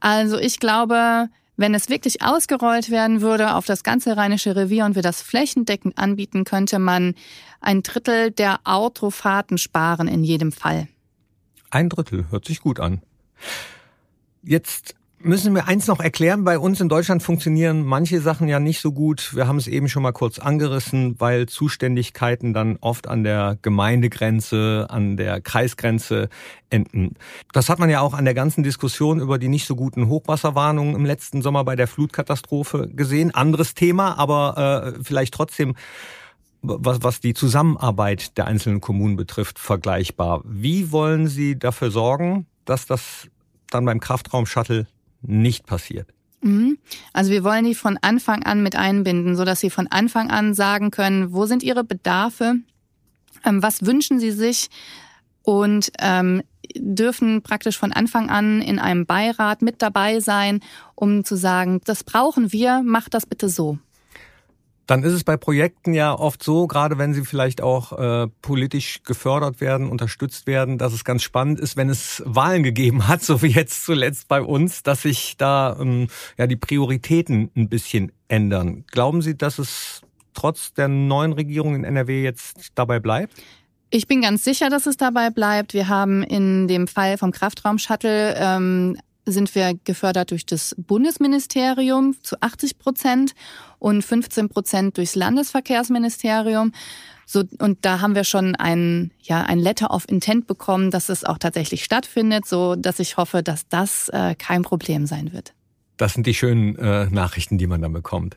Also 0.00 0.38
ich 0.38 0.58
glaube, 0.58 1.28
wenn 1.56 1.74
es 1.74 1.88
wirklich 1.88 2.22
ausgerollt 2.22 2.90
werden 2.90 3.20
würde 3.20 3.54
auf 3.54 3.64
das 3.64 3.84
ganze 3.84 4.16
Rheinische 4.16 4.56
Revier 4.56 4.86
und 4.86 4.96
wir 4.96 5.02
das 5.02 5.22
flächendeckend 5.22 5.98
anbieten, 5.98 6.42
könnte 6.42 6.80
man 6.80 7.14
ein 7.60 7.84
Drittel 7.84 8.32
der 8.32 8.58
Autofahrten 8.64 9.56
sparen 9.56 10.08
in 10.08 10.24
jedem 10.24 10.50
Fall. 10.50 10.88
Ein 11.70 11.90
Drittel, 11.90 12.26
hört 12.30 12.44
sich 12.44 12.60
gut 12.60 12.80
an. 12.80 13.02
Jetzt 14.48 14.94
müssen 15.18 15.56
wir 15.56 15.66
eins 15.66 15.88
noch 15.88 15.98
erklären. 15.98 16.44
Bei 16.44 16.56
uns 16.56 16.80
in 16.80 16.88
Deutschland 16.88 17.20
funktionieren 17.20 17.84
manche 17.84 18.20
Sachen 18.20 18.46
ja 18.46 18.60
nicht 18.60 18.80
so 18.80 18.92
gut. 18.92 19.34
Wir 19.34 19.48
haben 19.48 19.56
es 19.56 19.66
eben 19.66 19.88
schon 19.88 20.04
mal 20.04 20.12
kurz 20.12 20.38
angerissen, 20.38 21.16
weil 21.18 21.46
Zuständigkeiten 21.46 22.54
dann 22.54 22.76
oft 22.80 23.08
an 23.08 23.24
der 23.24 23.58
Gemeindegrenze, 23.60 24.86
an 24.88 25.16
der 25.16 25.40
Kreisgrenze 25.40 26.28
enden. 26.70 27.14
Das 27.52 27.68
hat 27.68 27.80
man 27.80 27.90
ja 27.90 28.02
auch 28.02 28.14
an 28.14 28.24
der 28.24 28.34
ganzen 28.34 28.62
Diskussion 28.62 29.18
über 29.18 29.38
die 29.38 29.48
nicht 29.48 29.66
so 29.66 29.74
guten 29.74 30.06
Hochwasserwarnungen 30.06 30.94
im 30.94 31.04
letzten 31.04 31.42
Sommer 31.42 31.64
bei 31.64 31.74
der 31.74 31.88
Flutkatastrophe 31.88 32.88
gesehen. 32.94 33.34
Anderes 33.34 33.74
Thema, 33.74 34.16
aber 34.16 34.94
äh, 34.96 35.02
vielleicht 35.02 35.34
trotzdem 35.34 35.74
was, 36.62 37.02
was 37.02 37.18
die 37.18 37.34
Zusammenarbeit 37.34 38.38
der 38.38 38.46
einzelnen 38.46 38.80
Kommunen 38.80 39.16
betrifft, 39.16 39.58
vergleichbar. 39.58 40.42
Wie 40.44 40.92
wollen 40.92 41.26
Sie 41.26 41.58
dafür 41.58 41.90
sorgen, 41.90 42.46
dass 42.64 42.86
das 42.86 43.28
dann 43.70 43.84
beim 43.84 44.00
Kraftraum-Shuttle 44.00 44.86
nicht 45.22 45.66
passiert? 45.66 46.08
Mhm. 46.42 46.78
Also 47.12 47.30
wir 47.30 47.44
wollen 47.44 47.64
die 47.64 47.74
von 47.74 47.98
Anfang 48.00 48.42
an 48.44 48.62
mit 48.62 48.76
einbinden, 48.76 49.36
so 49.36 49.44
dass 49.44 49.60
sie 49.60 49.70
von 49.70 49.86
Anfang 49.88 50.30
an 50.30 50.54
sagen 50.54 50.90
können, 50.90 51.32
wo 51.32 51.46
sind 51.46 51.62
ihre 51.62 51.84
Bedarfe, 51.84 52.56
ähm, 53.44 53.62
was 53.62 53.84
wünschen 53.84 54.20
sie 54.20 54.30
sich 54.30 54.68
und 55.42 55.90
ähm, 55.98 56.42
dürfen 56.76 57.42
praktisch 57.42 57.78
von 57.78 57.92
Anfang 57.92 58.28
an 58.28 58.60
in 58.60 58.78
einem 58.78 59.06
Beirat 59.06 59.62
mit 59.62 59.82
dabei 59.82 60.20
sein, 60.20 60.60
um 60.94 61.24
zu 61.24 61.36
sagen, 61.36 61.80
das 61.84 62.04
brauchen 62.04 62.52
wir, 62.52 62.82
macht 62.82 63.14
das 63.14 63.26
bitte 63.26 63.48
so. 63.48 63.78
Dann 64.86 65.02
ist 65.02 65.12
es 65.12 65.24
bei 65.24 65.36
Projekten 65.36 65.94
ja 65.94 66.14
oft 66.14 66.42
so, 66.42 66.66
gerade 66.66 66.96
wenn 66.96 67.12
sie 67.12 67.24
vielleicht 67.24 67.60
auch 67.60 67.92
äh, 67.92 68.28
politisch 68.40 69.00
gefördert 69.04 69.60
werden, 69.60 69.88
unterstützt 69.88 70.46
werden, 70.46 70.78
dass 70.78 70.92
es 70.92 71.04
ganz 71.04 71.22
spannend 71.22 71.58
ist, 71.58 71.76
wenn 71.76 71.88
es 71.88 72.22
Wahlen 72.24 72.62
gegeben 72.62 73.08
hat, 73.08 73.22
so 73.24 73.42
wie 73.42 73.48
jetzt 73.48 73.84
zuletzt 73.84 74.28
bei 74.28 74.40
uns, 74.40 74.82
dass 74.82 75.02
sich 75.02 75.36
da 75.36 75.76
ähm, 75.80 76.08
ja 76.38 76.46
die 76.46 76.56
Prioritäten 76.56 77.50
ein 77.56 77.68
bisschen 77.68 78.12
ändern. 78.28 78.84
Glauben 78.90 79.22
Sie, 79.22 79.36
dass 79.36 79.58
es 79.58 80.02
trotz 80.34 80.72
der 80.74 80.88
neuen 80.88 81.32
Regierung 81.32 81.74
in 81.74 81.84
NRW 81.84 82.22
jetzt 82.22 82.72
dabei 82.74 83.00
bleibt? 83.00 83.34
Ich 83.90 84.06
bin 84.08 84.20
ganz 84.20 84.44
sicher, 84.44 84.68
dass 84.68 84.86
es 84.86 84.96
dabei 84.96 85.30
bleibt. 85.30 85.72
Wir 85.72 85.88
haben 85.88 86.22
in 86.22 86.66
dem 86.68 86.86
Fall 86.88 87.18
vom 87.18 87.30
Kraftraum-Shuttle 87.30 88.34
ähm, 88.36 88.98
sind 89.26 89.54
wir 89.54 89.74
gefördert 89.84 90.30
durch 90.30 90.46
das 90.46 90.74
Bundesministerium 90.78 92.16
zu 92.22 92.36
80 92.40 92.78
Prozent 92.78 93.34
und 93.78 94.02
15 94.02 94.48
Prozent 94.48 94.96
durchs 94.96 95.14
Landesverkehrsministerium. 95.14 96.72
So, 97.26 97.42
und 97.58 97.84
da 97.84 98.00
haben 98.00 98.14
wir 98.14 98.24
schon 98.24 98.54
ein, 98.54 99.10
ja, 99.20 99.42
ein 99.42 99.58
Letter 99.58 99.90
of 99.90 100.08
Intent 100.08 100.46
bekommen, 100.46 100.92
dass 100.92 101.08
es 101.08 101.24
auch 101.24 101.38
tatsächlich 101.38 101.82
stattfindet, 101.82 102.46
so 102.46 102.76
dass 102.76 103.00
ich 103.00 103.16
hoffe, 103.16 103.42
dass 103.42 103.66
das 103.68 104.08
äh, 104.10 104.36
kein 104.36 104.62
Problem 104.62 105.06
sein 105.06 105.32
wird. 105.32 105.52
Das 105.96 106.14
sind 106.14 106.26
die 106.26 106.34
schönen 106.34 106.76
äh, 106.76 107.06
Nachrichten, 107.06 107.58
die 107.58 107.66
man 107.66 107.82
dann 107.82 107.92
bekommt. 107.92 108.36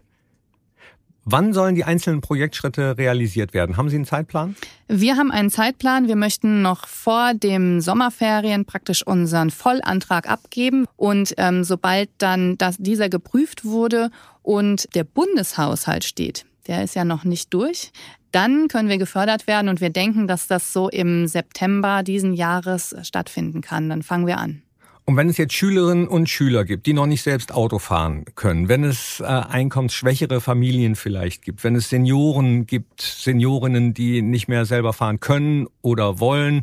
Wann 1.32 1.54
sollen 1.54 1.76
die 1.76 1.84
einzelnen 1.84 2.22
Projektschritte 2.22 2.98
realisiert 2.98 3.54
werden? 3.54 3.78
Haben 3.78 3.88
Sie 3.88 3.98
einen 3.98 4.06
Zeitplan? 4.06 4.56
Wir 4.88 5.16
haben 5.16 5.30
einen 5.30 5.52
Zeitplan. 5.52 6.08
Wir 6.08 6.16
möchten 6.16 6.64
noch 6.64 6.88
vor 6.88 7.36
dem 7.36 7.82
Sommerferien 7.82 8.66
praktisch 8.66 9.06
unseren 9.06 9.52
Vollantrag 9.52 10.28
abgeben. 10.28 10.88
Und 10.98 11.36
ähm, 11.38 11.64
sobald 11.64 12.10
dann 12.18 12.58
das, 12.58 12.78
dieser 12.80 13.10
geprüft 13.10 13.64
wurde 13.64 14.10
und 14.42 14.96
der 14.96 15.04
Bundeshaushalt 15.04 16.04
steht, 16.04 16.48
der 16.66 16.84
ist 16.84 16.96
ja 16.96 17.06
noch 17.06 17.24
nicht 17.24 17.54
durch, 17.54 17.92
dann 18.32 18.68
können 18.68 18.90
wir 18.90 18.98
gefördert 18.98 19.46
werden 19.46 19.70
und 19.70 19.82
wir 19.82 19.92
denken, 19.92 20.28
dass 20.28 20.48
das 20.48 20.74
so 20.74 20.90
im 20.90 21.28
September 21.28 22.02
diesen 22.02 22.34
Jahres 22.34 22.96
stattfinden 23.04 23.62
kann. 23.62 23.88
Dann 23.88 24.02
fangen 24.02 24.26
wir 24.26 24.40
an. 24.40 24.64
Und 25.10 25.18
wenn 25.18 25.28
es 25.28 25.38
jetzt 25.38 25.56
Schülerinnen 25.56 26.08
und 26.08 26.30
Schüler 26.30 26.66
gibt, 26.66 26.86
die 26.86 26.94
noch 26.94 27.08
nicht 27.08 27.24
selbst 27.24 27.52
Auto 27.52 27.80
fahren 27.80 28.26
können, 28.36 28.70
wenn 28.70 28.84
es 28.84 29.22
äh, 29.22 29.24
einkommensschwächere 29.24 30.40
Familien 30.40 30.96
vielleicht 30.96 31.42
gibt, 31.42 31.64
wenn 31.64 31.74
es 31.74 31.90
Senioren 31.90 32.68
gibt, 32.68 33.02
Seniorinnen, 33.02 33.96
die 33.96 34.22
nicht 34.22 34.48
mehr 34.48 34.66
selber 34.66 34.94
fahren 34.94 35.20
können 35.20 35.66
oder 35.82 36.20
wollen, 36.20 36.62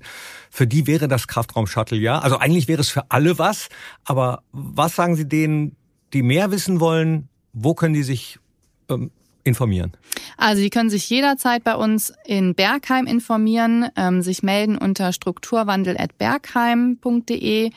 für 0.49 0.69
die 0.69 0.87
wäre 0.87 1.09
das 1.09 1.27
Kraftraum-Shuttle 1.27 1.99
ja. 1.99 2.21
Also 2.21 2.39
eigentlich 2.39 2.69
wäre 2.69 2.81
es 2.81 2.89
für 2.89 3.11
alle 3.11 3.41
was. 3.41 3.69
Aber 4.05 4.45
was 4.53 4.95
sagen 4.95 5.17
Sie 5.17 5.27
denen, 5.27 5.75
die 6.13 6.23
mehr 6.23 6.53
wissen 6.53 6.79
wollen? 6.79 7.29
Wo 7.53 7.75
können 7.75 7.95
die 7.95 8.05
sich 8.05 8.39
ähm, 8.89 9.11
informieren? 9.43 9.91
Also 10.37 10.63
Sie 10.63 10.71
können 10.71 10.89
sich 10.89 11.11
jederzeit 11.11 11.65
bei 11.65 11.75
uns 11.75 12.13
in 12.25 12.55
Bergheim 12.55 13.09
informieren, 13.09 13.89
ähm, 13.97 14.23
sich 14.23 14.45
melden 14.45 14.79
unter 14.79 15.13
strukturwandel.bergheim.de 15.13 17.73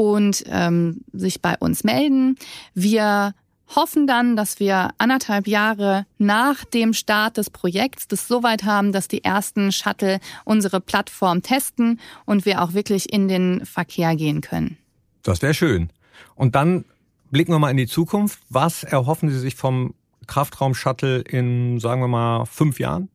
und 0.00 0.44
ähm, 0.48 1.02
sich 1.12 1.42
bei 1.42 1.58
uns 1.58 1.84
melden. 1.84 2.36
Wir 2.72 3.34
hoffen 3.76 4.06
dann, 4.06 4.34
dass 4.34 4.58
wir 4.58 4.92
anderthalb 4.96 5.46
Jahre 5.46 6.06
nach 6.16 6.64
dem 6.64 6.94
Start 6.94 7.36
des 7.36 7.50
Projekts 7.50 8.08
das 8.08 8.26
soweit 8.26 8.64
haben, 8.64 8.92
dass 8.92 9.08
die 9.08 9.22
ersten 9.22 9.72
Shuttle 9.72 10.18
unsere 10.46 10.80
Plattform 10.80 11.42
testen 11.42 12.00
und 12.24 12.46
wir 12.46 12.62
auch 12.62 12.72
wirklich 12.72 13.12
in 13.12 13.28
den 13.28 13.66
Verkehr 13.66 14.16
gehen 14.16 14.40
können. 14.40 14.78
Das 15.22 15.42
wäre 15.42 15.52
schön. 15.52 15.90
Und 16.34 16.54
dann 16.54 16.86
blicken 17.30 17.52
wir 17.52 17.58
mal 17.58 17.70
in 17.70 17.76
die 17.76 17.86
Zukunft. 17.86 18.40
Was 18.48 18.84
erhoffen 18.84 19.28
Sie 19.28 19.38
sich 19.38 19.54
vom 19.54 19.92
Kraftraum-Shuttle 20.26 21.18
in, 21.20 21.78
sagen 21.78 22.00
wir 22.00 22.08
mal, 22.08 22.46
fünf 22.46 22.80
Jahren? 22.80 23.10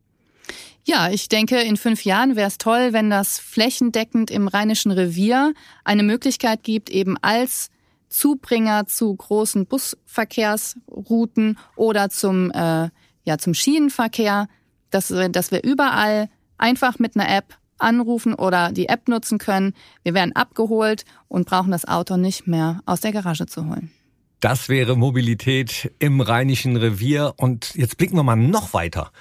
Ja, 0.88 1.10
ich 1.10 1.30
denke, 1.30 1.60
in 1.62 1.78
fünf 1.78 2.06
Jahren 2.06 2.36
wäre 2.36 2.48
es 2.48 2.60
toll, 2.60 2.94
wenn 2.94 3.10
das 3.10 3.40
flächendeckend 3.40 4.30
im 4.30 4.48
Rheinischen 4.48 4.92
Revier 4.92 5.56
eine 5.84 6.04
Möglichkeit 6.04 6.62
gibt, 6.62 6.92
eben 6.92 7.18
als 7.24 7.72
Zubringer 8.08 8.86
zu 8.86 9.16
großen 9.16 9.66
Busverkehrsrouten 9.66 11.58
oder 11.76 12.10
zum, 12.10 12.52
äh, 12.52 12.90
ja, 13.24 13.38
zum 13.40 13.56
Schienenverkehr, 13.56 14.48
dass, 14.92 15.08
dass 15.32 15.50
wir 15.50 15.64
überall 15.64 16.30
einfach 16.60 17.00
mit 17.00 17.16
einer 17.16 17.36
App 17.36 17.58
anrufen 17.80 18.36
oder 18.36 18.72
die 18.72 18.88
App 18.88 19.08
nutzen 19.08 19.40
können. 19.40 19.74
Wir 20.04 20.14
werden 20.14 20.36
abgeholt 20.36 21.04
und 21.28 21.48
brauchen 21.48 21.72
das 21.72 21.86
Auto 21.86 22.16
nicht 22.16 22.46
mehr 22.46 22.82
aus 22.86 23.02
der 23.02 23.12
Garage 23.12 23.48
zu 23.48 23.66
holen. 23.66 23.92
Das 24.40 24.70
wäre 24.70 24.96
Mobilität 24.96 25.92
im 25.98 26.22
Rheinischen 26.22 26.78
Revier. 26.78 27.34
Und 27.38 27.74
jetzt 27.74 27.98
blicken 27.98 28.16
wir 28.16 28.24
mal 28.24 28.36
noch 28.36 28.74
weiter. 28.74 29.12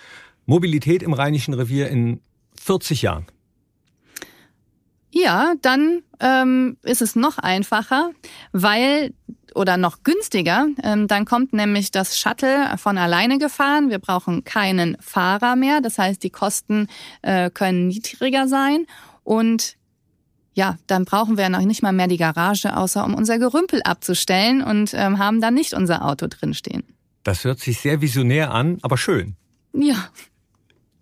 Mobilität 0.46 1.02
im 1.02 1.12
Rheinischen 1.12 1.54
Revier 1.54 1.88
in 1.88 2.20
40 2.61 3.02
Jahren? 3.02 3.26
Ja, 5.11 5.54
dann 5.62 6.02
ähm, 6.18 6.76
ist 6.83 7.00
es 7.00 7.14
noch 7.14 7.38
einfacher, 7.38 8.11
weil 8.52 9.14
oder 9.54 9.76
noch 9.76 10.02
günstiger. 10.02 10.66
Ähm, 10.83 11.07
dann 11.07 11.24
kommt 11.24 11.52
nämlich 11.52 11.92
das 11.92 12.18
Shuttle 12.18 12.76
von 12.78 12.98
alleine 12.98 13.38
gefahren. 13.38 13.90
Wir 13.90 14.00
brauchen 14.00 14.42
keinen 14.42 14.96
Fahrer 15.00 15.54
mehr. 15.54 15.80
Das 15.80 15.98
heißt, 15.98 16.22
die 16.22 16.30
Kosten 16.30 16.88
äh, 17.22 17.50
können 17.50 17.87
niedriger 17.87 18.48
sein. 18.48 18.87
Und 19.22 19.76
ja, 20.54 20.76
dann 20.87 21.04
brauchen 21.04 21.37
wir 21.37 21.48
noch 21.48 21.61
nicht 21.61 21.83
mal 21.83 21.92
mehr 21.92 22.09
die 22.09 22.16
Garage, 22.16 22.76
außer 22.76 23.04
um 23.04 23.14
unser 23.14 23.38
Gerümpel 23.38 23.83
abzustellen 23.83 24.62
und 24.62 24.92
ähm, 24.94 25.18
haben 25.18 25.40
dann 25.40 25.54
nicht 25.54 25.74
unser 25.74 26.04
Auto 26.04 26.26
drinstehen. 26.28 26.85
Das 27.22 27.44
hört 27.44 27.61
sich 27.61 27.80
sehr 27.80 28.00
visionär 28.00 28.52
an, 28.52 28.78
aber 28.83 28.98
schön. 28.98 29.37
Ja. 29.72 30.09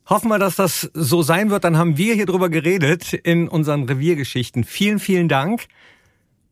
Hoffen 0.08 0.28
wir, 0.28 0.38
dass 0.38 0.56
das 0.56 0.90
so 0.94 1.22
sein 1.22 1.50
wird. 1.50 1.64
Dann 1.64 1.78
haben 1.78 1.96
wir 1.96 2.14
hier 2.14 2.26
drüber 2.26 2.48
geredet 2.48 3.12
in 3.12 3.48
unseren 3.48 3.84
Reviergeschichten. 3.84 4.64
Vielen, 4.64 4.98
vielen 4.98 5.28
Dank. 5.28 5.66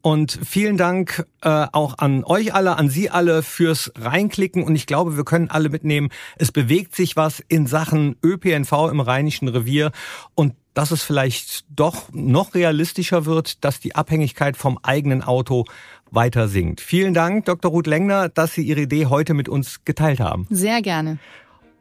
Und 0.02 0.38
vielen 0.42 0.78
Dank 0.78 1.26
äh, 1.42 1.66
auch 1.72 1.98
an 1.98 2.24
euch 2.24 2.54
alle, 2.54 2.76
an 2.76 2.88
Sie 2.88 3.10
alle 3.10 3.42
fürs 3.42 3.92
Reinklicken. 3.98 4.62
Und 4.62 4.74
ich 4.74 4.86
glaube, 4.86 5.16
wir 5.16 5.24
können 5.24 5.50
alle 5.50 5.68
mitnehmen, 5.68 6.08
es 6.38 6.52
bewegt 6.52 6.96
sich 6.96 7.16
was 7.16 7.40
in 7.48 7.66
Sachen 7.66 8.16
ÖPNV 8.24 8.72
im 8.90 9.00
Rheinischen 9.00 9.48
Revier. 9.48 9.92
Und 10.34 10.54
dass 10.72 10.90
es 10.90 11.02
vielleicht 11.02 11.64
doch 11.68 12.10
noch 12.12 12.54
realistischer 12.54 13.26
wird, 13.26 13.62
dass 13.64 13.80
die 13.80 13.94
Abhängigkeit 13.94 14.56
vom 14.56 14.78
eigenen 14.82 15.22
Auto 15.22 15.64
weiter 16.10 16.48
sinkt. 16.48 16.80
Vielen 16.80 17.12
Dank, 17.12 17.44
Dr. 17.44 17.70
Ruth 17.70 17.86
Lengner, 17.86 18.28
dass 18.28 18.54
Sie 18.54 18.62
Ihre 18.62 18.82
Idee 18.82 19.06
heute 19.06 19.34
mit 19.34 19.48
uns 19.48 19.84
geteilt 19.84 20.20
haben. 20.20 20.46
Sehr 20.48 20.80
gerne. 20.80 21.18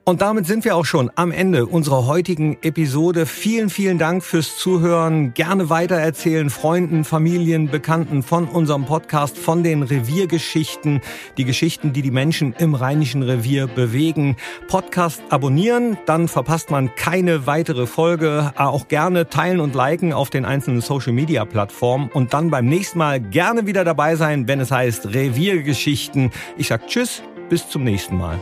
Und 0.10 0.22
damit 0.22 0.48
sind 0.48 0.66
wir 0.66 0.76
auch 0.76 0.86
schon 0.86 1.12
am 1.14 1.32
Ende 1.32 1.68
unserer 1.68 2.08
heutigen 2.08 2.58
Episode. 2.64 3.28
Vielen, 3.28 3.70
vielen 3.70 4.00
Dank 4.00 4.24
fürs 4.24 4.58
Zuhören. 4.58 5.36
Gerne 5.36 5.70
weitererzählen, 5.70 6.50
Freunden, 6.50 7.04
Familien, 7.04 7.70
Bekannten 7.70 8.24
von 8.24 8.48
unserem 8.48 8.88
Podcast, 8.88 9.38
von 9.38 9.62
den 9.62 9.84
Reviergeschichten, 9.84 11.02
die 11.38 11.46
Geschichten, 11.46 11.94
die 11.94 12.02
die 12.02 12.10
Menschen 12.10 12.56
im 12.58 12.74
Rheinischen 12.74 13.22
Revier 13.22 13.68
bewegen. 13.68 14.36
Podcast 14.68 15.22
abonnieren, 15.30 15.96
dann 16.08 16.28
verpasst 16.28 16.72
man 16.72 16.96
keine 16.96 17.46
weitere 17.46 17.86
Folge. 17.86 18.52
Auch 18.56 18.88
gerne 18.88 19.30
teilen 19.30 19.60
und 19.60 19.76
liken 19.76 20.12
auf 20.12 20.32
den 20.32 20.44
einzelnen 20.44 20.82
Social 20.82 21.14
Media 21.14 21.46
Plattformen 21.46 22.10
und 22.12 22.34
dann 22.34 22.50
beim 22.50 22.66
nächsten 22.66 22.98
Mal 22.98 23.20
gerne 23.20 23.68
wieder 23.68 23.86
dabei 23.86 24.16
sein, 24.16 24.48
wenn 24.48 24.60
es 24.60 24.72
heißt 24.72 25.14
Reviergeschichten. 25.14 26.32
Ich 26.58 26.70
sag 26.70 26.88
Tschüss, 26.88 27.22
bis 27.48 27.70
zum 27.70 27.84
nächsten 27.84 28.18
Mal. 28.18 28.40